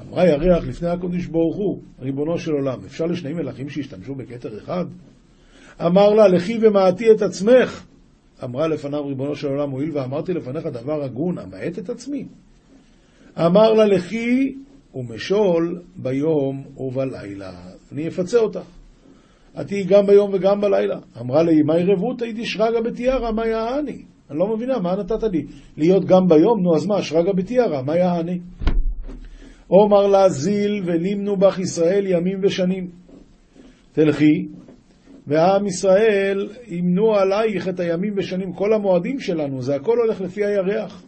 אמרה 0.00 0.26
ירח 0.26 0.64
לפני 0.64 0.88
הקודש 0.88 1.26
ברוך 1.26 1.56
הוא, 1.56 1.82
ריבונו 2.00 2.38
של 2.38 2.52
עולם, 2.52 2.78
אפשר 2.86 3.06
לשני 3.06 3.32
מלכים 3.32 3.68
שישתמשו 3.68 4.14
בכתר 4.14 4.58
אחד? 4.58 4.84
אמר 5.86 6.10
לה, 6.10 6.28
לכי 6.28 6.58
ומעטי 6.60 7.10
את 7.10 7.22
עצמך. 7.22 7.84
אמרה 8.44 8.68
לפניו 8.68 9.06
ריבונו 9.06 9.36
של 9.36 9.48
עולם, 9.48 9.70
הואיל 9.70 9.90
ואמרתי 9.98 10.32
לפניך 10.32 10.66
דבר 10.66 11.02
הגון, 11.02 11.38
אמעט 11.38 11.78
את 11.78 11.88
עצמי. 11.88 12.26
אמר 13.38 13.72
לה, 13.72 13.86
לכי 13.86 14.54
ומשול 14.94 15.82
ביום 15.96 16.64
ובלילה. 16.76 17.52
אני 17.92 18.08
אפצה 18.08 18.38
אותך. 18.38 18.60
את 19.60 19.66
תהיי 19.66 19.84
גם 19.84 20.06
ביום 20.06 20.30
וגם 20.32 20.60
בלילה. 20.60 20.98
אמרה 21.20 21.42
לי, 21.42 21.62
מה 21.62 21.74
הייתי 22.20 22.46
שרגא 22.46 22.80
בתיארא, 22.80 23.32
מה 23.32 23.46
יעני? 23.46 24.02
אני 24.30 24.38
לא 24.38 24.56
מבינה, 24.56 24.78
מה 24.78 24.96
נתת 24.96 25.22
לי? 25.22 25.46
להיות 25.76 26.04
גם 26.04 26.28
ביום? 26.28 26.62
נו, 26.62 26.76
אז 26.76 26.86
מה, 26.86 27.02
שרגא 27.02 27.32
בתיארא, 27.32 27.82
מה 27.82 27.96
יעני? 27.96 28.40
עומר 29.68 30.06
לה 30.06 30.28
זיל 30.28 30.82
ולימנו 30.86 31.36
בך 31.36 31.58
ישראל 31.58 32.06
ימים 32.06 32.38
ושנים. 32.42 32.90
תלכי, 33.92 34.48
ועם 35.26 35.66
ישראל 35.66 36.48
ימנו 36.66 37.14
עלייך 37.14 37.68
את 37.68 37.80
הימים 37.80 38.14
ושנים, 38.16 38.52
כל 38.52 38.72
המועדים 38.72 39.20
שלנו, 39.20 39.62
זה 39.62 39.76
הכל 39.76 39.98
הולך 39.98 40.20
לפי 40.20 40.44
הירח. 40.44 41.04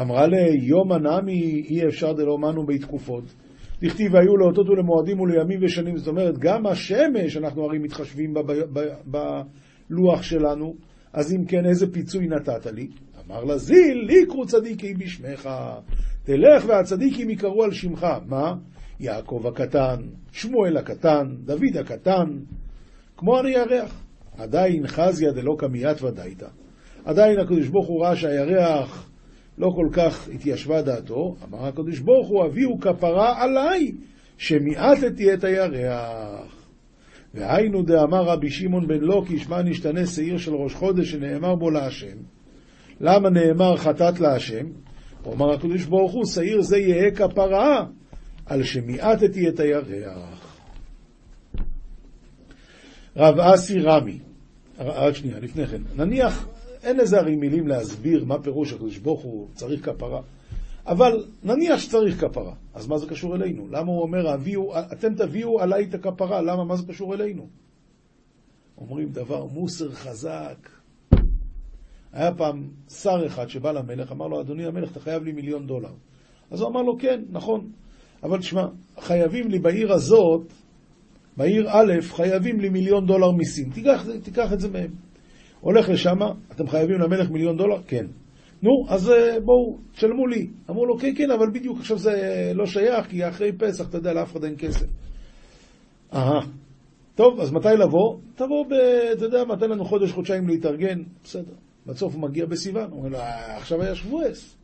אמרה 0.00 0.26
לי, 0.26 0.58
יום 0.60 0.92
הנמי 0.92 1.64
אי 1.70 1.86
אפשר 1.88 2.12
דלא 2.12 2.38
מנו 2.38 2.66
בי 2.66 2.78
תקופות. 2.78 3.24
דכתיב 3.82 4.14
והיו 4.14 4.36
לאותות 4.36 4.68
ולמועדים 4.68 5.20
ולימים 5.20 5.58
ושנים, 5.62 5.96
זאת 5.96 6.08
אומרת, 6.08 6.38
גם 6.38 6.66
השמש, 6.66 7.36
אנחנו 7.36 7.64
הרי 7.64 7.78
מתחשבים 7.78 8.34
בלוח 9.90 10.22
שלנו, 10.22 10.74
אז 11.12 11.34
אם 11.34 11.44
כן, 11.44 11.66
איזה 11.66 11.92
פיצוי 11.92 12.26
נתת 12.26 12.66
לי? 12.66 12.88
אמר 13.26 13.44
לה 13.44 13.58
זיל, 13.58 13.98
ליקרו 14.06 14.46
צדיקי 14.46 14.94
בשמך. 14.94 15.50
תלך 16.24 16.64
והצדיקים 16.66 17.30
יקראו 17.30 17.64
על 17.64 17.72
שמך. 17.72 18.06
מה? 18.26 18.54
יעקב 19.00 19.46
הקטן, 19.46 19.96
שמואל 20.32 20.76
הקטן, 20.76 21.36
דוד 21.44 21.76
הקטן, 21.80 22.38
כמו 23.16 23.36
על 23.36 23.46
הירח. 23.46 24.02
עדיין 24.38 24.86
חזיה 24.86 25.32
דלא 25.32 25.56
קמיית 25.58 26.02
ודאיתא. 26.02 26.46
עדיין 27.04 27.38
הקדוש 27.38 27.68
ברוך 27.68 27.86
הוא 27.86 28.04
ראה 28.04 28.16
שהירח 28.16 29.10
לא 29.58 29.68
כל 29.76 29.88
כך 29.92 30.28
התיישבה 30.28 30.82
דעתו, 30.82 31.36
אמר 31.44 31.66
הקדוש 31.66 31.98
ברוך 31.98 32.28
הוא, 32.28 32.46
אביהו 32.46 32.80
כפרה 32.80 33.42
עליי, 33.42 33.92
שמיעטתי 34.38 35.34
את 35.34 35.44
הירח. 35.44 36.66
והיינו 37.34 37.82
דאמר 37.82 38.22
רבי 38.22 38.50
שמעון 38.50 38.86
בן 38.86 39.00
לוקי, 39.00 39.38
שמע 39.38 39.62
נשתנה 39.62 40.06
שעיר 40.06 40.38
של 40.38 40.54
ראש 40.54 40.74
חודש 40.74 41.10
שנאמר 41.10 41.54
בו 41.54 41.70
להשם. 41.70 42.16
למה 43.00 43.30
נאמר 43.30 43.76
חטאת 43.76 44.20
להשם? 44.20 44.66
הוא 45.22 45.34
אמר 45.34 45.50
הקדוש 45.50 45.84
ברוך 45.84 46.12
הוא, 46.12 46.24
שעיר 46.24 46.62
זה 46.62 46.78
יהא 46.78 47.10
כפרה 47.10 47.86
על 48.46 48.62
שמיעטתי 48.62 49.48
את 49.48 49.60
הירח. 49.60 50.58
רב 53.16 53.38
אסי 53.38 53.80
רמי, 53.80 54.18
רק 54.78 55.14
שנייה, 55.14 55.40
לפני 55.40 55.66
כן, 55.66 55.82
נניח, 55.96 56.48
אין 56.82 56.96
לזה 56.96 57.18
הרי 57.18 57.36
מילים 57.36 57.68
להסביר 57.68 58.24
מה 58.24 58.42
פירוש 58.42 58.72
הקדוש 58.72 58.98
ברוך 58.98 59.20
הוא 59.20 59.48
צריך 59.54 59.84
כפרה, 59.84 60.22
אבל 60.86 61.24
נניח 61.44 61.80
שצריך 61.80 62.20
כפרה, 62.20 62.54
אז 62.74 62.88
מה 62.88 62.98
זה 62.98 63.06
קשור 63.06 63.36
אלינו? 63.36 63.68
למה 63.68 63.92
הוא 63.92 64.02
אומר, 64.02 64.28
הביאו, 64.28 64.72
אתם 64.92 65.14
תביאו 65.14 65.60
עליי 65.60 65.84
את 65.84 65.94
הכפרה, 65.94 66.42
למה, 66.42 66.64
מה 66.64 66.76
זה 66.76 66.86
קשור 66.86 67.14
אלינו? 67.14 67.48
אומרים 68.78 69.08
דבר 69.08 69.44
מוסר 69.44 69.92
חזק. 69.92 70.75
היה 72.16 72.34
פעם 72.34 72.68
שר 72.88 73.26
אחד 73.26 73.48
שבא 73.48 73.72
למלך, 73.72 74.12
אמר 74.12 74.26
לו, 74.26 74.40
אדוני 74.40 74.66
המלך, 74.66 74.92
אתה 74.92 75.00
חייב 75.00 75.22
לי 75.24 75.32
מיליון 75.32 75.66
דולר. 75.66 75.92
אז 76.50 76.60
הוא 76.60 76.70
אמר 76.70 76.82
לו, 76.82 76.98
כן, 76.98 77.20
נכון, 77.30 77.70
אבל 78.22 78.38
תשמע, 78.38 78.66
חייבים 79.00 79.48
לי 79.48 79.58
בעיר 79.58 79.92
הזאת, 79.92 80.52
בעיר 81.36 81.66
א', 81.68 81.92
חייבים 82.00 82.60
לי 82.60 82.68
מיליון 82.68 83.06
דולר 83.06 83.30
מיסים, 83.30 83.70
תיקח, 83.70 84.06
תיקח 84.22 84.52
את 84.52 84.60
זה 84.60 84.68
מהם. 84.68 84.90
הולך 85.60 85.88
לשם, 85.88 86.18
אתם 86.52 86.66
חייבים 86.66 87.00
למלך 87.00 87.30
מיליון 87.30 87.56
דולר? 87.56 87.82
כן. 87.86 88.06
נו, 88.62 88.70
אז 88.88 89.10
אה, 89.10 89.40
בואו, 89.40 89.78
תשלמו 89.92 90.26
לי. 90.26 90.46
אמרו 90.70 90.86
לו, 90.86 90.98
כן, 90.98 91.12
כן, 91.16 91.30
אבל 91.30 91.50
בדיוק 91.50 91.78
עכשיו 91.78 91.98
זה 91.98 92.52
לא 92.54 92.66
שייך, 92.66 93.06
כי 93.06 93.28
אחרי 93.28 93.52
פסח, 93.52 93.88
אתה 93.88 93.98
יודע, 93.98 94.12
לאף 94.12 94.32
אחד 94.32 94.44
אין 94.44 94.54
כסף. 94.58 94.86
אהה. 96.12 96.40
טוב, 97.14 97.40
אז 97.40 97.52
מתי 97.52 97.68
לבוא? 97.78 98.16
תבוא, 98.34 98.66
ב, 98.66 98.72
אתה 99.12 99.24
יודע 99.24 99.44
מה, 99.44 99.66
לנו 99.66 99.84
חודש, 99.84 100.12
חודשיים 100.12 100.48
להתארגן, 100.48 101.02
בסדר. 101.24 101.65
בסוף 101.86 102.14
הוא 102.14 102.22
מגיע 102.22 102.46
בסיוון, 102.46 102.90
הוא 102.90 102.98
אומר 102.98 103.08
לו, 103.08 103.18
עכשיו 103.56 103.82
היה 103.82 103.94
שבועס. 103.94 104.56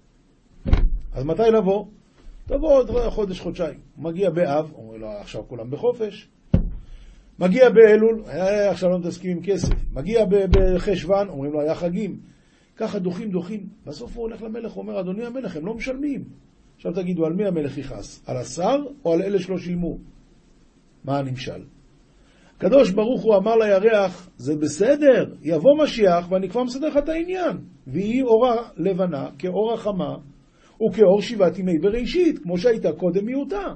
אז 1.13 1.25
מתי 1.25 1.43
לבוא? 1.43 1.87
תבוא 2.47 2.73
עוד 2.73 2.91
חודש, 3.11 3.41
חודשיים. 3.41 3.79
מגיע 3.99 4.31
באב, 4.31 4.73
אומרים 4.75 5.01
לו, 5.01 5.09
עכשיו 5.09 5.43
כולם 5.49 5.71
בחופש. 5.71 6.29
מגיע 7.39 7.71
באלול, 7.71 8.23
אה, 8.29 8.71
עכשיו 8.71 8.91
לא 8.91 8.99
מתעסקים 8.99 9.37
עם 9.37 9.43
כסף. 9.43 9.75
מגיע 9.93 10.25
בחשוון, 10.51 11.29
אומרים 11.29 11.53
לו, 11.53 11.61
היה 11.61 11.75
חגים. 11.75 12.21
ככה 12.77 12.99
דוחים, 12.99 13.31
דוחים. 13.31 13.69
בסוף 13.87 14.17
הוא 14.17 14.23
הולך 14.23 14.43
למלך, 14.43 14.77
אומר, 14.77 15.01
אדוני 15.01 15.25
המלך, 15.25 15.57
הם 15.57 15.67
לא 15.67 15.75
משלמים. 15.75 16.25
עכשיו 16.77 16.93
תגידו, 16.93 17.27
על 17.27 17.33
מי 17.33 17.47
המלך 17.47 17.79
יכעס? 17.79 18.23
על 18.27 18.37
השר 18.37 18.77
או 19.05 19.13
על 19.13 19.23
אלה 19.23 19.39
שלא 19.39 19.59
שילמו? 19.59 19.99
מה 21.05 21.19
הנמשל? 21.19 21.63
הקדוש 22.63 22.91
ברוך 22.91 23.23
הוא 23.23 23.37
אמר 23.37 23.57
לירח, 23.57 24.31
זה 24.37 24.57
בסדר, 24.57 25.35
יבוא 25.43 25.83
משיח 25.83 26.31
ואני 26.31 26.49
כבר 26.49 26.65
מסדר 26.65 26.89
לך 26.89 26.97
את 26.97 27.09
העניין. 27.09 27.59
והיא 27.87 28.23
אורה 28.23 28.69
לבנה 28.77 29.29
כאור 29.39 29.73
החמה 29.75 30.17
וכאור 30.75 31.23
שבעת 31.23 31.59
ימי 31.59 31.79
בראשית, 31.79 32.39
כמו 32.39 32.59
שהייתה 32.59 32.93
קודם 32.93 33.25
מיעוטה. 33.27 33.75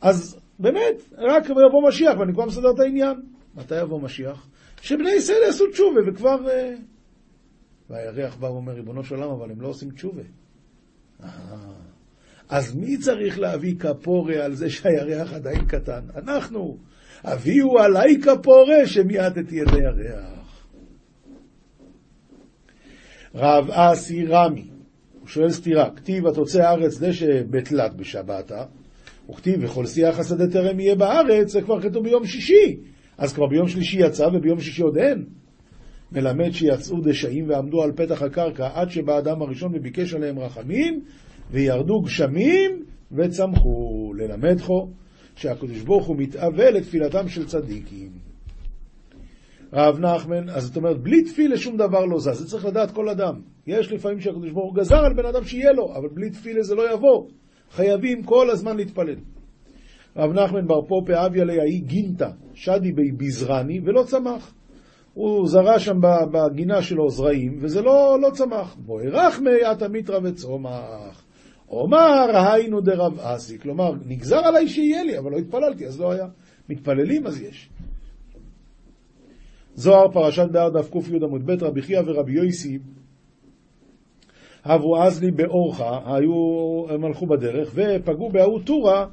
אז 0.00 0.40
באמת, 0.58 1.02
רק 1.18 1.44
יבוא 1.44 1.88
משיח 1.88 2.18
ואני 2.18 2.32
כבר 2.32 2.44
מסדר 2.46 2.70
את 2.74 2.80
העניין. 2.80 3.14
מתי 3.54 3.80
יבוא 3.80 4.00
משיח? 4.00 4.48
שבני 4.80 5.10
ישראל 5.10 5.42
יעשו 5.46 5.66
תשובה 5.66 6.00
וכבר... 6.08 6.48
אה, 6.50 6.74
והירח 7.90 8.36
בא 8.36 8.46
ואומר, 8.46 8.72
ריבונו 8.72 9.04
של 9.04 9.14
עולם, 9.14 9.30
אבל 9.30 9.50
הם 9.50 9.60
לא 9.60 9.68
עושים 9.68 9.90
תשובה. 9.90 10.22
אה, 12.50 12.56
אז 12.56 12.74
מי 12.74 12.96
צריך 12.96 13.38
להביא 13.38 13.74
כפורה 13.78 14.44
על 14.44 14.54
זה 14.54 14.70
שהירח 14.70 15.32
עדיין 15.32 15.66
קטן? 15.66 16.00
אנחנו. 16.16 16.76
הביאו 17.24 17.78
עליי 17.78 18.20
כפורה 18.22 18.86
שמיעטתי 18.86 19.62
את 19.62 19.68
הירח. 19.72 20.36
רב 23.34 23.70
אסי 23.70 24.26
רמי, 24.26 24.64
הוא 25.20 25.28
שואל 25.28 25.50
סתירה, 25.50 25.90
כתיב 25.96 26.26
התוצא 26.26 26.62
הארץ 26.62 27.00
דשא 27.00 27.42
בתלת 27.50 27.96
בשבתה, 27.96 28.64
וכתיב 29.30 29.60
וכל 29.64 29.86
שיח 29.86 30.18
השדה 30.18 30.50
טרם 30.50 30.80
יהיה 30.80 30.94
בארץ, 30.94 31.52
זה 31.52 31.62
כבר 31.62 31.82
כתוב 31.82 32.04
ביום 32.04 32.26
שישי. 32.26 32.76
אז 33.18 33.32
כבר 33.32 33.46
ביום 33.46 33.68
שלישי 33.68 33.98
יצא 34.00 34.24
וביום 34.24 34.60
שישי 34.60 34.82
עוד 34.82 34.98
אין. 34.98 35.24
מלמד 36.12 36.50
שיצאו 36.50 37.00
דשאים 37.00 37.48
ועמדו 37.48 37.82
על 37.82 37.92
פתח 37.92 38.22
הקרקע 38.22 38.68
עד 38.74 38.90
שבא 38.90 39.14
האדם 39.14 39.42
הראשון 39.42 39.72
וביקש 39.74 40.14
עליהם 40.14 40.38
רחמים, 40.38 41.00
וירדו 41.50 42.00
גשמים 42.00 42.84
וצמחו. 43.12 44.12
ללמד 44.16 44.60
חו 44.60 44.88
שהקדוש 45.34 45.80
ברוך 45.80 46.06
הוא 46.06 46.16
מתאבל 46.18 46.70
לתפילתם 46.70 47.28
של 47.28 47.46
צדיקים. 47.46 48.10
רב 49.72 49.98
נחמן, 49.98 50.48
אז 50.48 50.64
זאת 50.64 50.76
אומרת, 50.76 51.02
בלי 51.02 51.22
תפילה 51.22 51.56
שום 51.56 51.76
דבר 51.76 52.04
לא 52.04 52.18
זז, 52.18 52.38
זה 52.38 52.46
צריך 52.46 52.64
לדעת 52.64 52.90
כל 52.90 53.08
אדם. 53.08 53.34
יש 53.66 53.92
לפעמים 53.92 54.20
שהקדוש 54.20 54.50
ברוך 54.50 54.66
הוא 54.66 54.74
גזר 54.74 54.98
על 55.04 55.14
בן 55.14 55.26
אדם 55.26 55.44
שיהיה 55.44 55.72
לו, 55.72 55.94
אבל 55.96 56.08
בלי 56.08 56.30
תפילה 56.30 56.62
זה 56.62 56.74
לא 56.74 56.94
יבוא. 56.94 57.26
חייבים 57.70 58.22
כל 58.22 58.50
הזמן 58.50 58.76
להתפלל. 58.76 59.16
רב 60.16 60.32
נחמן 60.32 60.66
בר 60.66 60.82
פופה 60.82 61.26
אביה 61.26 61.44
ליהי 61.44 61.78
גינתא, 61.78 62.28
שדי 62.54 62.92
בי 62.92 63.12
ביזרני, 63.16 63.80
ולא 63.84 64.02
צמח. 64.02 64.54
הוא 65.14 65.48
זרע 65.48 65.78
שם 65.78 65.96
בגינה 66.32 66.82
שלו 66.82 67.10
זרעים, 67.10 67.58
וזה 67.60 67.82
לא, 67.82 68.18
לא 68.22 68.30
צמח. 68.30 68.76
בואי 68.78 69.08
רחמי 69.08 69.64
עתה 69.64 69.88
מיתרא 69.88 70.18
וצומח. 70.22 71.25
אומר 71.70 72.36
היינו 72.36 72.80
דרב 72.80 73.18
אסי, 73.20 73.58
כלומר, 73.58 73.92
נגזר 74.06 74.38
עליי 74.38 74.68
שיהיה 74.68 75.04
לי, 75.04 75.18
אבל 75.18 75.30
לא 75.30 75.36
התפללתי, 75.36 75.86
אז 75.86 76.00
לא 76.00 76.12
היה. 76.12 76.26
מתפללים, 76.68 77.26
אז 77.26 77.40
יש. 77.40 77.70
זוהר, 79.74 80.12
פרשת 80.12 80.48
בהר 80.52 80.68
דף 80.68 80.90
קי 80.90 80.98
עמוד 81.22 81.46
ב', 81.46 81.62
רבי 81.62 81.82
חייא 81.82 82.00
ורבי 82.06 82.32
יויסי, 82.32 82.78
הבו 84.64 85.02
אזלי 85.02 85.30
באורחה, 85.30 86.14
היו, 86.14 86.32
הם 86.88 87.04
הלכו 87.04 87.26
בדרך, 87.26 87.70
ופגעו 87.74 88.28
בהוא 88.30 88.60
טורה, 88.64 89.06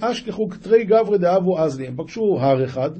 אשכחו 0.00 0.48
קטרי 0.48 0.84
גברי 0.84 1.18
דאבו 1.18 1.58
אזלי. 1.58 1.86
הם 1.86 1.96
פגשו 1.96 2.38
הר 2.40 2.64
אחד, 2.64 2.90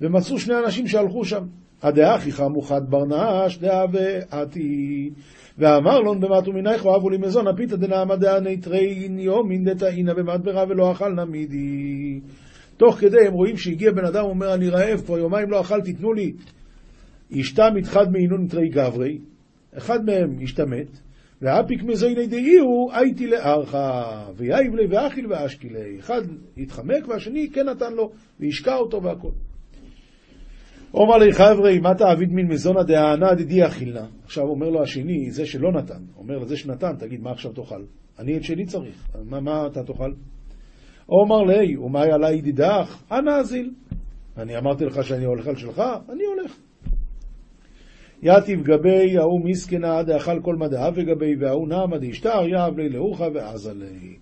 ומצאו 0.00 0.38
שני 0.38 0.54
אנשים 0.64 0.86
שהלכו 0.86 1.24
שם. 1.24 1.46
הדאחי 1.82 2.32
חמו 2.32 2.62
חד 2.62 2.90
ברנש 2.90 3.58
דאה 3.58 3.84
ועתי. 3.92 5.10
ואמר 5.58 6.00
לון 6.00 6.20
במטו 6.20 6.52
מנייך 6.52 6.86
אהבו 6.86 7.10
לי 7.10 7.18
מזון, 7.18 7.46
הפיתא 7.46 7.76
דנעמא 7.76 8.16
דעני 8.16 8.56
תרין 8.56 9.18
יומין 9.18 9.64
דתאינא 9.64 10.12
במדברה 10.12 10.64
ולא 10.68 10.92
אכל 10.92 11.12
נמידי. 11.12 12.20
תוך 12.76 12.96
כדי 12.96 13.26
הם 13.26 13.32
רואים 13.32 13.56
שהגיע 13.56 13.92
בן 13.92 14.04
אדם, 14.04 14.24
אומר, 14.24 14.54
אני 14.54 14.68
רעב, 14.68 15.00
כבר 15.00 15.18
יומיים 15.18 15.50
לא 15.50 15.60
אכלתי, 15.60 15.92
תנו 15.92 16.12
לי. 16.12 16.32
אשתם 17.40 17.68
מתחד 17.74 18.12
מעינון 18.12 18.46
תרי 18.46 18.68
גברי, 18.68 19.18
אחד 19.78 20.04
מהם 20.04 20.36
השתמט, 20.42 20.98
ואפיק 21.42 21.82
מזייני 21.82 22.26
דאיהו 22.26 22.90
הייתי 22.92 23.26
לארכה, 23.26 24.24
ויאיב 24.36 24.74
לי 24.74 24.86
ואכיל 24.90 25.26
ואשקי 25.32 25.68
לי. 25.68 25.98
אחד 25.98 26.22
התחמק 26.56 27.08
והשני 27.08 27.50
כן 27.50 27.68
נתן 27.68 27.92
לו, 27.92 28.12
והשקע 28.40 28.76
אותו 28.76 29.02
והכל. 29.02 29.30
אומר 30.96 31.16
לי 31.16 31.32
חבר'ה, 31.32 31.78
מה 31.82 31.94
תעביד 31.94 32.32
מן 32.32 32.46
מזונה 32.46 32.82
דהענה 32.82 33.34
דדי 33.34 33.66
אכילנה? 33.66 34.06
עכשיו 34.24 34.44
אומר 34.44 34.70
לו 34.70 34.82
השני, 34.82 35.30
זה 35.30 35.46
שלא 35.46 35.72
נתן, 35.72 36.02
אומר 36.18 36.38
לזה 36.38 36.56
שנתן, 36.56 36.96
תגיד, 36.98 37.22
מה 37.22 37.30
עכשיו 37.30 37.52
תאכל? 37.52 37.82
אני 38.18 38.36
את 38.36 38.44
שלי 38.44 38.66
צריך, 38.66 39.08
מה, 39.24 39.40
מה 39.40 39.66
אתה 39.66 39.82
תאכל? 39.82 40.12
אומר 41.08 41.42
לי, 41.42 41.76
ומה 41.76 42.02
עלי 42.02 42.34
ידידך? 42.34 43.02
אנא 43.12 43.30
אזיל. 43.30 43.70
אני 44.36 44.56
אמרתי 44.56 44.84
לך 44.84 45.04
שאני 45.04 45.24
הולך 45.24 45.46
על 45.46 45.56
שלך? 45.56 45.82
אני 46.12 46.24
הולך. 46.24 46.56
יתיב 48.22 48.62
גבי 48.62 49.18
ההוא 49.18 49.40
מסכנה 49.44 50.02
דאכל 50.02 50.40
כל 50.42 50.56
מדעיו 50.56 50.92
וגבי 50.96 51.36
וההוא 51.40 51.68
נעמה 51.68 51.98
דאשתר 51.98 52.48
יאהב 52.48 52.78
לי 52.78 52.88
לאוחה 52.88 53.24
ועזה 53.34 53.72
לי. 53.74 54.16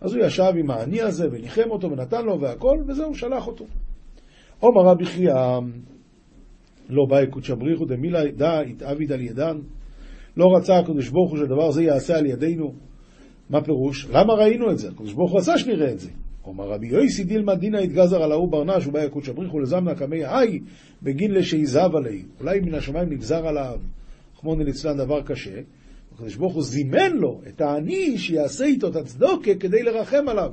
אז 0.00 0.14
הוא 0.14 0.24
ישב 0.24 0.52
עם 0.56 0.70
העני 0.70 1.00
הזה 1.00 1.28
וניחם 1.32 1.70
אותו 1.70 1.90
ונתן 1.90 2.24
לו 2.24 2.40
והכל, 2.40 2.78
וזהו, 2.88 3.14
שלח 3.14 3.46
אותו. 3.46 3.64
עומר 4.60 4.90
רבי 4.90 5.04
חייא 5.04 5.34
לא 6.90 7.06
באי 7.08 7.26
קודשא 7.26 7.54
בריחו 7.54 7.84
דמילה 7.84 8.30
דא 8.36 8.60
התעביד 8.60 9.12
על 9.12 9.20
ידן. 9.20 9.58
לא 10.36 10.46
רצה 10.56 10.78
הקדוש 10.78 11.08
ברוך 11.08 11.30
הוא 11.30 11.38
שדבר 11.38 11.70
זה 11.70 11.82
יעשה 11.82 12.18
על 12.18 12.26
ידינו. 12.26 12.72
מה 13.50 13.64
פירוש? 13.64 14.06
למה 14.12 14.34
ראינו 14.34 14.70
את 14.70 14.78
זה? 14.78 14.88
הקדוש 14.88 15.12
ברוך 15.12 15.30
הוא 15.30 15.40
רצה 15.40 15.58
שנראה 15.58 15.92
את 15.92 16.00
זה. 16.00 16.10
אומר 16.44 16.68
רבי 16.68 16.86
יויסי 16.86 17.24
דילמה 17.24 17.54
דינא 17.54 17.76
התגזר 17.76 18.22
על 18.22 18.32
ההוא 18.32 18.50
ברנש 18.50 18.86
ובאי 18.86 19.10
קודשא 19.10 19.32
בריחו 19.32 19.58
לזמנה 19.60 19.94
קמי 19.94 20.24
היי 20.24 20.60
בגין 21.02 21.30
לשיזהב 21.30 21.96
עלי. 21.96 22.22
אולי 22.40 22.60
מן 22.60 22.74
השמיים 22.74 23.12
נגזר 23.12 23.46
עליו 23.46 23.78
חמוני 24.40 24.64
ליצלן 24.64 24.96
דבר 24.96 25.22
קשה, 25.22 25.60
הקדוש 26.14 26.36
ברוך 26.36 26.54
הוא 26.54 26.62
זימן 26.62 27.12
לו 27.14 27.40
את 27.48 27.60
העני 27.60 28.18
שיעשה 28.18 28.64
איתו 28.64 28.88
את 28.88 28.96
הצדוקה 28.96 29.54
כדי 29.54 29.82
לרחם 29.82 30.28
עליו. 30.28 30.52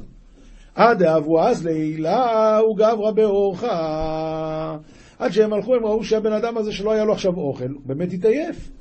עד 0.76 1.04
אהבו 1.04 1.41
אז 1.41 1.65
לילה 1.65 2.58
הוא 2.58 2.78
גברא 2.78 3.12
באורחה. 3.12 4.78
עד 5.19 5.32
שהם 5.32 5.53
הלכו, 5.53 5.75
הם 5.75 5.86
ראו 5.86 6.03
שהבן 6.03 6.34
אדם 6.34 6.58
הזה 6.58 6.71
שלא 6.71 6.91
היה 6.91 7.06
לו 7.06 7.13
עכשיו 7.13 7.34
אוכל, 7.38 7.73
באמת 7.86 8.13
התעייף. 8.13 8.71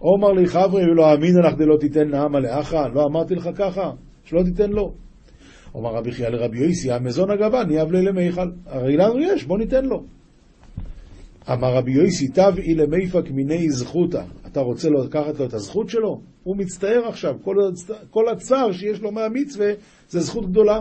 אומר 0.00 0.32
לי 0.32 0.46
חברי, 0.46 0.82
לא 0.96 1.14
אמין 1.14 1.36
לך 1.36 1.54
דלא 1.58 1.76
תיתן 1.80 2.08
נעמה 2.08 2.40
לאחה, 2.40 2.88
לא 2.88 3.06
אמרתי 3.06 3.34
לך 3.34 3.50
ככה, 3.54 3.90
שלא 4.24 4.42
תיתן 4.42 4.70
לו. 4.70 4.92
אומר 5.74 5.90
רבי 5.90 6.12
חייא 6.12 6.28
לרבי 6.28 6.58
יויסי, 6.58 6.92
המזון 6.92 7.30
הגבה 7.30 7.64
ניאב 7.64 7.92
לי 7.92 8.02
למיכל. 8.02 8.50
הרי 8.66 8.96
לנו 8.96 9.20
יש, 9.20 9.44
בוא 9.44 9.58
ניתן 9.58 9.84
לו. 9.84 10.02
אמר 11.52 11.74
רבי 11.74 11.92
יויסי, 11.92 12.28
תבעי 12.28 12.74
למיפק 12.74 13.30
מיני 13.30 13.70
זכותא. 13.70 14.22
אתה 14.46 14.60
רוצה 14.60 14.88
לקחת 14.90 15.38
לו 15.38 15.46
את 15.46 15.54
הזכות 15.54 15.88
שלו? 15.88 16.20
הוא 16.42 16.56
מצטער 16.56 17.08
עכשיו. 17.08 17.34
כל, 17.44 17.56
כל 18.10 18.28
הצער 18.28 18.72
שיש 18.72 19.00
לו 19.00 19.12
מהמצווה 19.12 19.72
זה 20.08 20.20
זכות 20.20 20.50
גדולה. 20.50 20.80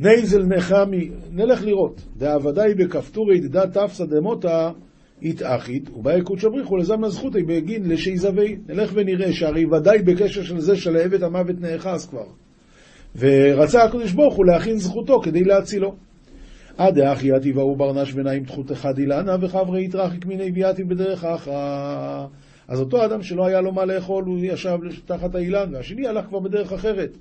נייזל 0.00 0.42
נחמי, 0.42 1.10
נלך 1.32 1.64
לראות. 1.64 2.00
דעבדי 2.16 2.74
בכפתורי 2.76 3.40
דדה 3.40 3.66
תפסא 3.66 4.04
דמותא 4.04 4.70
איתאחית, 5.22 5.90
ובאי 5.90 6.22
קודשא 6.22 6.48
בריחו 6.48 6.76
לזמנה 6.76 7.08
זכותי 7.08 7.42
בגין 7.42 7.88
לשייזבי. 7.90 8.56
נלך 8.68 8.90
ונראה 8.94 9.32
שהרי 9.32 9.64
ודאי 9.66 10.02
בקשר 10.02 10.42
של 10.42 10.60
זה 10.60 10.76
של 10.76 10.96
העבד 10.96 11.22
המוות 11.22 11.60
נאחז 11.60 12.06
כבר. 12.06 12.26
ורצה 13.16 13.84
הקדוש 13.84 14.12
ברוך 14.12 14.34
הוא 14.34 14.46
להכין 14.46 14.78
זכותו 14.78 15.20
כדי 15.20 15.44
להצילו. 15.44 15.94
עד 16.78 16.94
דאחי 16.94 17.36
יתיב 17.36 17.58
ההוא 17.58 17.76
ברנש 17.76 18.12
ביניים 18.12 18.42
אחד 18.72 18.98
אילנה 18.98 19.36
וחברי 19.40 19.84
יתרחיק 19.84 20.26
מיני 20.26 20.50
ויתיב 20.54 20.88
בדרך 20.88 21.24
אחרא. 21.24 22.26
אז 22.68 22.80
אותו 22.80 23.04
אדם 23.04 23.22
שלא 23.22 23.46
היה 23.46 23.60
לו 23.60 23.72
מה 23.72 23.84
לאכול, 23.84 24.24
הוא 24.24 24.38
ישב 24.42 24.78
תחת 25.04 25.34
האילן, 25.34 25.74
והשני 25.74 26.06
הלך 26.06 26.26
כבר 26.26 26.38
בדרך 26.38 26.72
אחרת. 26.72 27.16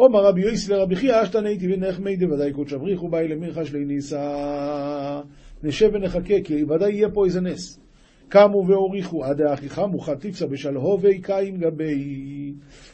עומר 0.00 0.20
רבי 0.20 0.40
יויס 0.40 0.68
לרבי 0.68 0.96
חייא 0.96 1.22
אשתנייתי 1.22 1.74
ונחמי 1.74 2.16
דוודאי 2.16 2.52
קודש 2.52 2.72
אבריך 2.72 3.02
ובאי 3.02 3.28
למירחה 3.28 3.64
שלי 3.64 3.84
ניסה. 3.84 5.20
נשב 5.62 5.90
ונחכה, 5.92 6.34
כי 6.44 6.64
ודאי 6.64 6.92
יהיה 6.92 7.10
פה 7.10 7.24
איזה 7.24 7.40
נס. 7.40 7.80
קמו 8.28 8.66
והוריחו 8.66 9.24
עד 9.24 9.40
האחיך 9.40 9.78
מוכת 9.78 10.20
תפסה 10.20 10.46
בשלהובי 10.46 11.20
קין 11.20 11.56
גבי. 11.56 12.52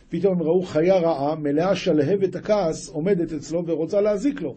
פתאום 0.08 0.32
הם 0.34 0.42
ראו 0.42 0.62
חיה 0.62 0.98
רעה, 0.98 1.34
מלאה 1.34 1.76
שלהבת 1.76 2.34
הכעס, 2.34 2.88
עומדת 2.88 3.32
אצלו 3.32 3.66
ורוצה 3.66 4.00
להזיק 4.00 4.42
לו. 4.42 4.54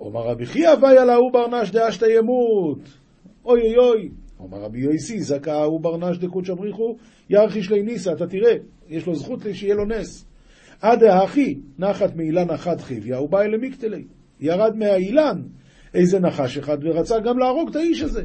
אומר 0.00 0.20
רבי 0.20 0.46
חייא 0.46 0.70
ויה 0.82 1.04
להוא 1.04 1.32
ברנש 1.32 1.70
דאשתא 1.70 2.04
ימות. 2.04 2.78
אוי 3.44 3.60
אוי 3.60 3.76
אוי. 3.76 4.08
אומר 4.40 4.58
רבי 4.58 4.78
יויסי, 4.78 5.20
זכא 5.20 5.50
ההוא 5.50 5.80
ברנש 5.80 6.18
דקודש 6.18 6.50
אבריחו, 6.50 6.96
ירחיש 7.30 7.70
לי 7.70 7.82
ניסה, 7.82 8.12
אתה 8.12 8.26
תראה, 8.26 8.54
יש 8.88 9.06
לו 9.06 9.14
זכות 9.14 9.40
שיהיה 9.52 9.74
לו 9.74 9.84
נס. 9.84 10.31
עד 10.82 11.02
האחי, 11.02 11.58
נחת 11.78 12.16
מאילן 12.16 12.50
אחת 12.50 12.80
חיביה, 12.80 13.16
הוא 13.16 13.30
בא 13.30 13.40
אל 13.40 13.54
המקטלי. 13.54 14.04
ירד 14.40 14.76
מהאילן 14.76 15.42
איזה 15.94 16.20
נחש 16.20 16.58
אחד, 16.58 16.78
ורצה 16.82 17.20
גם 17.20 17.38
להרוג 17.38 17.68
את 17.68 17.76
האיש 17.76 18.02
הזה. 18.02 18.24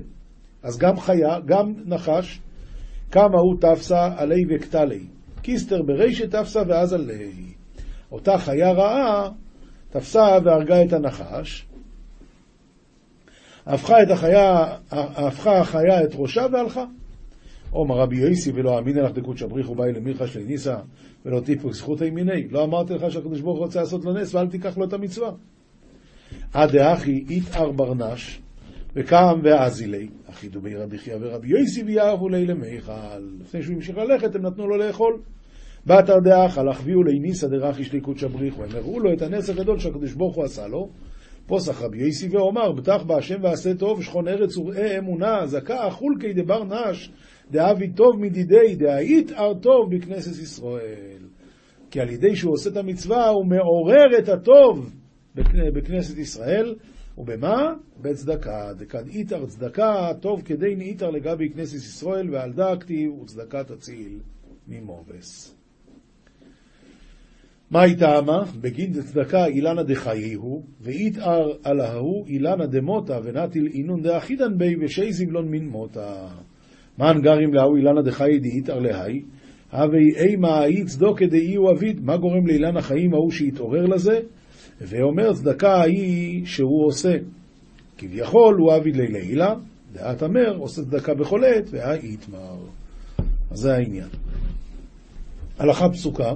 אז 0.63 0.77
גם 0.77 0.99
חיה, 0.99 1.39
גם 1.45 1.73
נחש, 1.85 2.39
כמה 3.11 3.39
הוא 3.39 3.55
תפסה 3.61 4.09
עלי 4.17 4.43
וקטלי. 4.49 5.07
קיסטר 5.41 5.81
ברישת 5.81 6.35
תפסה 6.35 6.61
ואז 6.67 6.93
עלי. 6.93 7.31
אותה 8.11 8.37
חיה 8.37 8.71
רעה 8.71 9.29
תפסה 9.89 10.37
והרגה 10.45 10.83
את 10.83 10.93
הנחש, 10.93 11.65
הפכה 13.65 14.03
את 14.03 14.11
החיה, 14.11 14.75
הפכה 14.91 15.59
החיה 15.59 16.03
את 16.03 16.09
ראשה 16.15 16.45
והלכה. 16.51 16.85
עומר 17.71 17.95
רבי 17.95 18.17
יויסי 18.17 18.51
ולא 18.51 18.79
אמינא 18.79 18.99
לך 18.99 19.11
דקות 19.11 19.37
שבריך 19.37 19.69
ובאי 19.69 19.91
שלי 20.25 20.43
ניסה 20.43 20.75
ולא 21.25 21.39
טיפוק 21.39 21.73
זכותי 21.73 22.09
מיני. 22.09 22.47
לא 22.47 22.63
אמרתי 22.63 22.93
לך 22.93 23.11
שהקדוש 23.11 23.41
ברוך 23.41 23.59
רוצה 23.59 23.79
לעשות 23.79 24.05
לו 24.05 24.13
נס 24.13 24.35
ואל 24.35 24.47
תיקח 24.47 24.77
לו 24.77 24.85
את 24.85 24.93
המצווה. 24.93 25.31
עד 26.53 26.71
דאחי 26.71 27.23
איתער 27.29 27.71
ברנש 27.71 28.41
וקם 28.95 29.39
ואזילי, 29.43 30.07
אחי 30.29 30.49
דובי 30.49 30.75
רבי 30.75 30.97
חייא 30.97 31.15
ורבי 31.21 31.47
יויסי 31.47 31.83
ויערבו 31.83 32.29
לי 32.29 32.45
למיכל. 32.45 32.93
לפני 33.41 33.63
שהוא 33.63 33.75
המשיך 33.75 33.97
ללכת 33.97 34.35
הם 34.35 34.41
נתנו 34.41 34.67
לו 34.67 34.77
לאכול. 34.77 35.19
בתר 35.85 36.19
דאח 36.19 36.57
הלך 36.57 36.81
ויהו 36.83 37.03
לי 37.03 37.19
ניסא 37.19 37.47
דרכי 37.47 37.83
שלי 37.83 38.01
קודשא 38.01 38.27
בריחו. 38.27 38.63
הם 38.63 38.69
הראו 38.73 38.99
לו 38.99 39.13
את 39.13 39.21
הנס 39.21 39.49
הגדול 39.49 39.79
שהקדוש 39.79 40.13
ברוך 40.13 40.35
הוא 40.35 40.43
עשה 40.43 40.67
לו. 40.67 40.89
פוסח 41.47 41.81
רבי 41.81 41.97
יויסי 41.97 42.29
ואומר, 42.29 42.71
בטח 42.71 43.03
בהשם 43.03 43.43
ועשה 43.43 43.73
טוב, 43.73 44.03
שכון 44.03 44.27
ארץ 44.27 44.57
וראה 44.57 44.97
אמונה, 44.97 45.45
זכה 45.45 45.89
חולקי 45.89 46.33
דבר 46.33 46.63
נש, 46.63 47.11
דאבי 47.51 47.91
טוב 47.93 48.19
מדידי, 48.19 48.75
דאית 48.75 49.31
אר 49.31 49.53
טוב 49.53 49.95
בכנסת 49.95 50.41
ישראל. 50.43 51.27
כי 51.91 51.99
על 52.01 52.09
ידי 52.09 52.35
שהוא 52.35 52.53
עושה 52.53 52.69
את 52.69 52.77
המצווה, 52.77 53.27
הוא 53.27 53.45
מעורר 53.45 54.19
את 54.19 54.29
הטוב 54.29 54.91
בכנסת 55.73 56.17
ישראל, 56.17 56.75
ובמה? 57.17 57.73
בצדקה. 58.01 58.73
דכד 58.77 59.07
איתר 59.07 59.45
צדקה, 59.45 60.11
טוב 60.21 60.41
כדי 60.41 60.75
נאיתר 60.75 61.09
לגבי 61.09 61.49
כנסת 61.49 61.75
ישראל, 61.75 62.29
ועל 62.29 62.53
דאקטיב 62.53 63.11
וצדקה 63.11 63.63
תציל 63.63 64.19
ממובס. 64.67 65.55
היא 67.73 67.97
טעמה? 67.99 68.43
בגין 68.61 68.91
דצדקה 68.91 69.45
אילנה 69.45 69.83
דחייהו, 69.83 70.63
ואיתער 70.81 71.51
על 71.63 71.79
ההוא 71.79 72.27
אילנה 72.27 72.65
דמוטה, 72.65 73.19
ונטיל 73.23 73.67
אינון 73.73 74.01
דאחידן 74.01 74.57
בי, 74.57 74.75
ושי 74.81 75.11
זבלון 75.13 75.51
מן 75.51 75.65
מוטה. 75.65 76.27
מן 76.99 77.21
גרים 77.21 77.53
להוא 77.53 77.77
אילנה 77.77 78.01
דחיי 78.01 78.39
דאיתער 78.39 78.79
להי, 78.79 79.21
הווי 79.71 80.15
אימה 80.15 80.49
האי 80.49 80.83
צדוקה 80.85 81.25
דאי 81.25 81.55
הוא 81.55 81.71
אביד. 81.71 82.05
מה 82.05 82.17
גורם 82.17 82.47
לאילן 82.47 82.77
החיים 82.77 83.13
ההוא 83.13 83.31
שיתעורר 83.31 83.85
לזה? 83.85 84.19
ואומר 84.81 85.33
צדקה 85.33 85.81
היא 85.81 86.45
שהוא 86.45 86.87
עושה. 86.87 87.17
כביכול 87.97 88.55
הוא 88.55 88.75
אביד 88.75 88.95
ללילה, 88.95 89.55
דעת 89.93 90.23
אמר, 90.23 90.57
עושה 90.57 90.81
צדקה 90.81 91.13
בכל 91.13 91.43
עת, 91.43 91.65
והאיתמר. 91.71 92.57
אז 93.51 93.57
זה 93.57 93.73
העניין. 93.73 94.07
הלכה 95.59 95.89
פסוקה, 95.89 96.33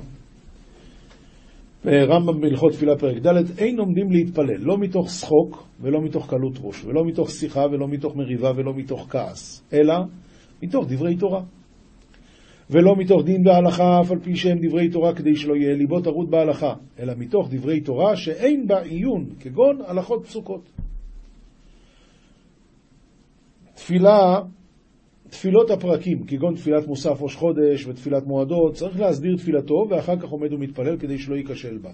רמב"ם 1.85 2.41
בהלכות 2.41 2.73
תפילה 2.73 2.97
פרק 2.97 3.17
ד', 3.17 3.59
אין 3.59 3.79
עומדים 3.79 4.11
להתפלל, 4.11 4.57
לא 4.59 4.77
מתוך 4.77 5.09
שחוק 5.09 5.67
ולא 5.81 6.01
מתוך 6.01 6.29
קלות 6.29 6.53
ראש, 6.61 6.85
ולא 6.85 7.05
מתוך 7.05 7.29
שיחה 7.29 7.65
ולא 7.71 7.87
מתוך 7.87 8.15
מריבה 8.15 8.51
ולא 8.55 8.73
מתוך 8.73 9.07
כעס, 9.09 9.63
אלא 9.73 9.93
מתוך 10.61 10.85
דברי 10.87 11.15
תורה. 11.15 11.41
ולא 12.69 12.95
מתוך 12.97 13.23
דין 13.23 13.43
בהלכה, 13.43 14.01
אף 14.01 14.11
על 14.11 14.19
פי 14.19 14.35
שהם 14.35 14.57
דברי 14.61 14.89
תורה, 14.89 15.15
כדי 15.15 15.35
שלא 15.35 15.55
יהיה 15.55 15.75
ליבו 15.75 16.01
טרוד 16.01 16.31
בהלכה, 16.31 16.73
אלא 16.99 17.13
מתוך 17.17 17.47
דברי 17.51 17.81
תורה 17.81 18.15
שאין 18.15 18.67
בה 18.67 18.81
עיון, 18.81 19.25
כגון 19.39 19.81
הלכות 19.87 20.25
פסוקות. 20.25 20.69
תפילה, 23.73 24.41
תפילות 25.29 25.71
הפרקים, 25.71 26.23
כגון 26.23 26.55
תפילת 26.55 26.87
מוסף 26.87 27.21
ראש 27.21 27.35
חודש 27.35 27.87
ותפילת 27.87 28.23
מועדות, 28.27 28.73
צריך 28.73 28.99
להסדיר 28.99 29.35
תפילתו, 29.37 29.85
ואחר 29.89 30.19
כך 30.19 30.29
עומד 30.29 30.53
ומתפלל 30.53 30.97
כדי 30.97 31.17
שלא 31.17 31.35
ייכשל 31.35 31.77
בה. 31.77 31.89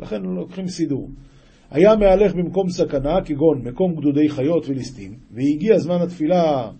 לכן 0.00 0.22
לוקחים 0.22 0.68
סידור. 0.68 1.08
היה 1.70 1.96
מהלך 1.96 2.34
במקום 2.34 2.68
סכנה, 2.68 3.24
כגון 3.24 3.62
מקום 3.64 3.94
גדודי 3.94 4.28
חיות 4.28 4.68
וליסטים, 4.68 5.14
והגיע 5.30 5.78
זמן 5.78 6.00
התפילה, 6.02 6.70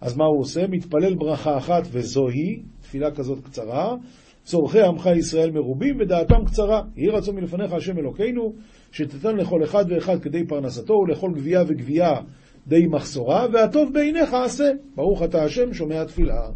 אז 0.00 0.16
מה 0.16 0.24
הוא 0.24 0.40
עושה? 0.40 0.66
מתפלל 0.66 1.14
ברכה 1.14 1.58
אחת 1.58 1.82
וזוהי, 1.92 2.62
תפילה 2.80 3.10
כזאת 3.10 3.44
קצרה, 3.44 3.94
צורכי 4.44 4.80
עמך 4.80 5.08
ישראל 5.16 5.50
מרובים 5.50 5.96
ודעתם 6.00 6.44
קצרה. 6.44 6.82
יהי 6.96 7.08
רצון 7.08 7.36
מלפניך 7.36 7.72
השם 7.72 7.98
אלוקינו, 7.98 8.52
שתיתן 8.92 9.36
לכל 9.36 9.64
אחד 9.64 9.84
ואחד 9.88 10.20
כדי 10.20 10.46
פרנסתו 10.46 10.94
ולכל 10.94 11.30
גבייה 11.34 11.62
וגבייה 11.66 12.12
די 12.66 12.86
מחסורה, 12.86 13.46
והטוב 13.52 13.92
בעיניך 13.92 14.34
עשה. 14.34 14.70
ברוך 14.94 15.22
אתה 15.22 15.44
השם 15.44 15.74
שומע 15.74 16.04
תפילה. 16.04 16.48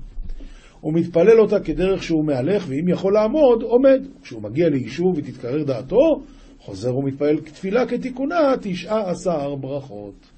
הוא 0.81 0.95
מתפלל 0.95 1.41
אותה 1.41 1.61
כדרך 1.61 2.03
שהוא 2.03 2.25
מהלך, 2.25 2.65
ואם 2.69 2.89
יכול 2.89 3.13
לעמוד, 3.13 3.63
עומד. 3.63 4.07
כשהוא 4.23 4.43
מגיע 4.43 4.69
ליישוב 4.69 5.19
ותתקרר 5.19 5.65
דעתו, 5.65 6.23
חוזר 6.59 6.97
ומתפלל 6.97 7.41
תפילה 7.41 7.87
כתיקונה, 7.87 8.55
תשעה 8.61 9.11
עשר 9.11 9.55
ברכות. 9.55 10.38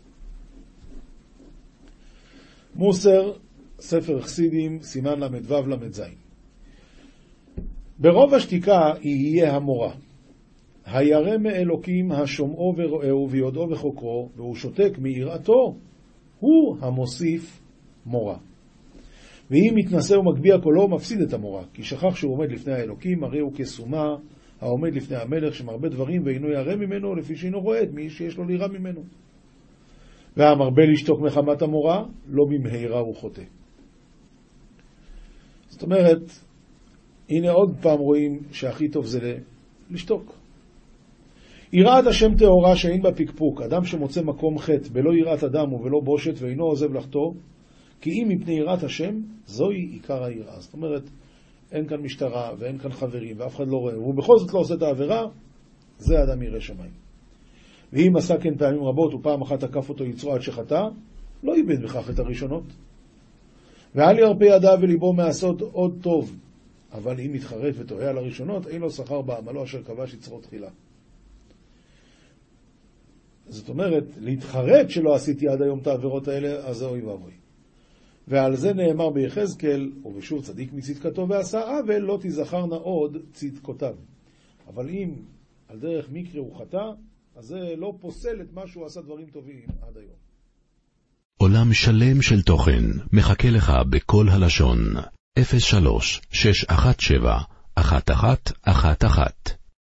מוסר 2.75 3.33
ספר 3.81 4.21
חסידים, 4.21 4.83
סימן 4.83 5.21
ל"ו 5.21 5.66
ל"ז. 5.68 6.03
ברוב 7.99 8.35
השתיקה 8.35 8.93
יהיה 9.03 9.57
המורה. 9.57 9.93
הירא 10.87 11.39
מאלוקים 11.39 12.12
השומעו 12.12 12.75
ורואהו 12.77 13.31
ויודעו 13.31 13.71
וחוקרו, 13.71 14.29
והוא 14.37 14.55
שותק 14.55 14.99
מיראתו, 14.99 15.77
הוא 16.39 16.77
המוסיף 16.81 17.61
מורה. 18.07 18.37
ואם 19.51 19.73
מתנשא 19.75 20.14
ומגביה 20.14 20.59
קולו, 20.59 20.89
מפסיד 20.89 21.21
את 21.21 21.33
המורה, 21.33 21.62
כי 21.75 21.83
שכח 21.83 22.14
שהוא 22.14 22.33
עומד 22.33 22.53
לפני 22.53 22.73
האלוקים, 22.73 23.25
הרי 23.25 23.39
הוא 23.39 23.53
כסומה 23.55 24.16
העומד 24.61 24.95
לפני 24.95 25.16
המלך, 25.16 25.55
שמרבה 25.55 25.89
דברים 25.89 26.23
ואינו 26.25 26.49
ירא 26.49 26.77
ממנו, 26.77 27.14
לפי 27.14 27.37
שאינו 27.37 27.61
רואה 27.61 27.83
את 27.83 27.93
מי 27.93 28.11
שיש 28.11 28.37
לו 28.37 28.45
לירה 28.45 28.68
ממנו. 28.68 29.01
והמרבה 30.37 30.83
לשתוק 30.93 31.20
מחמת 31.20 31.62
המורה, 31.62 32.05
לא 32.28 32.45
במהרה 32.45 32.99
הוא 33.01 33.16
חוטא. 33.16 33.43
זאת 35.68 35.83
אומרת, 35.83 36.22
הנה 37.28 37.51
עוד 37.51 37.76
פעם 37.83 37.99
רואים 37.99 38.41
שהכי 38.53 38.89
טוב 38.89 39.07
זה 39.07 39.39
לשתוק. 39.91 40.35
יראת 41.72 42.07
השם 42.07 42.35
טהורה 42.39 42.76
שאין 42.76 43.03
בה 43.03 43.12
פקפוק, 43.12 43.62
אדם 43.62 43.85
שמוצא 43.85 44.22
מקום 44.22 44.59
חטא 44.59 44.89
בלא 44.93 45.11
יראת 45.14 45.45
אדם 45.45 45.72
ובלא 45.72 46.01
בושת 46.05 46.35
ואינו 46.39 46.64
עוזב 46.64 46.93
לחטוא, 46.93 47.33
כי 48.01 48.11
אם 48.11 48.28
מפני 48.28 48.53
יראת 48.53 48.83
השם, 48.83 49.14
זוהי 49.47 49.81
עיקר 49.81 50.24
היראה. 50.24 50.61
זאת 50.61 50.72
אומרת, 50.72 51.03
אין 51.72 51.89
כאן 51.89 52.01
משטרה 52.01 52.51
ואין 52.59 52.78
כאן 52.78 52.91
חברים 52.91 53.37
ואף 53.39 53.57
אחד 53.57 53.68
לא 53.68 53.76
רואה, 53.76 53.99
והוא 53.99 54.14
בכל 54.14 54.39
זאת 54.39 54.55
לא 54.55 54.59
עושה 54.59 54.74
את 54.74 54.83
העבירה, 54.83 55.26
זה 55.99 56.22
אדם 56.22 56.43
ירא 56.43 56.61
שמיים. 56.61 57.10
ואם 57.93 58.16
עשה 58.16 58.38
כן 58.41 58.57
פעמים 58.57 58.82
רבות 58.82 59.14
ופעם 59.14 59.43
אחת 59.43 59.61
תקף 59.64 59.88
אותו 59.88 60.05
יצרו 60.05 60.32
עד 60.32 60.41
שחטא, 60.41 60.82
לא 61.43 61.55
איבד 61.55 61.82
בכך 61.82 62.11
את 62.11 62.18
הראשונות. 62.18 62.64
ואל 63.95 64.18
ירפה 64.18 64.45
ידיו 64.45 64.78
וליבו 64.82 65.12
מעשות 65.12 65.61
עוד 65.61 65.99
טוב, 66.03 66.36
אבל 66.93 67.20
אם 67.20 67.34
יתחרט 67.34 67.74
וטועה 67.78 68.09
על 68.09 68.18
הראשונות, 68.18 68.66
אין 68.66 68.80
לו 68.80 68.91
שכר 68.91 69.22
בעמלו 69.22 69.64
אשר 69.64 69.82
כבש 69.82 70.14
יצרו 70.14 70.41
תחילה. 70.41 70.70
זאת 73.49 73.68
אומרת, 73.68 74.05
להתחרט 74.20 74.91
שלא 74.91 75.14
עשיתי 75.14 75.49
עד 75.49 75.62
היום 75.62 75.78
את 75.78 75.86
העבירות 75.86 76.28
האלה, 76.28 76.49
אז 76.49 76.76
זה 76.76 76.86
אוי 76.86 77.03
ואבוי. 77.03 77.32
ועל 78.28 78.57
זה 78.57 78.72
נאמר 78.72 79.11
ביחזקאל, 79.11 79.93
ובשוב 80.05 80.43
צדיק 80.43 80.72
מצדקתו 80.72 81.28
ועשה 81.28 81.61
עוול, 81.61 81.99
לא 81.99 82.18
תזכרנה 82.22 82.76
עוד 82.76 83.16
צדקותיו. 83.32 83.95
אבל 84.68 84.88
אם 84.88 85.14
על 85.68 85.78
דרך 85.78 86.09
מקרה 86.12 86.41
הוא 86.41 86.57
חטא, 86.57 86.91
אז 87.41 87.47
זה 87.47 87.74
לא 87.76 87.95
פוסל 88.01 88.41
את 88.41 88.53
מה 88.53 88.66
שהוא 88.66 88.86
עשה 88.86 89.01
דברים 89.01 89.30
טובים 89.30 89.66
עד 89.82 89.97
היום. 89.97 90.16
עולם 91.36 91.72
שלם 91.72 92.22
של 92.22 92.43
תוכן 92.43 92.84
מחכה 93.12 93.51
לך 93.51 93.72
בכל 93.91 94.28
הלשון, 94.28 94.78
03 95.59 96.20
617 96.30 97.43
1111 97.78 99.60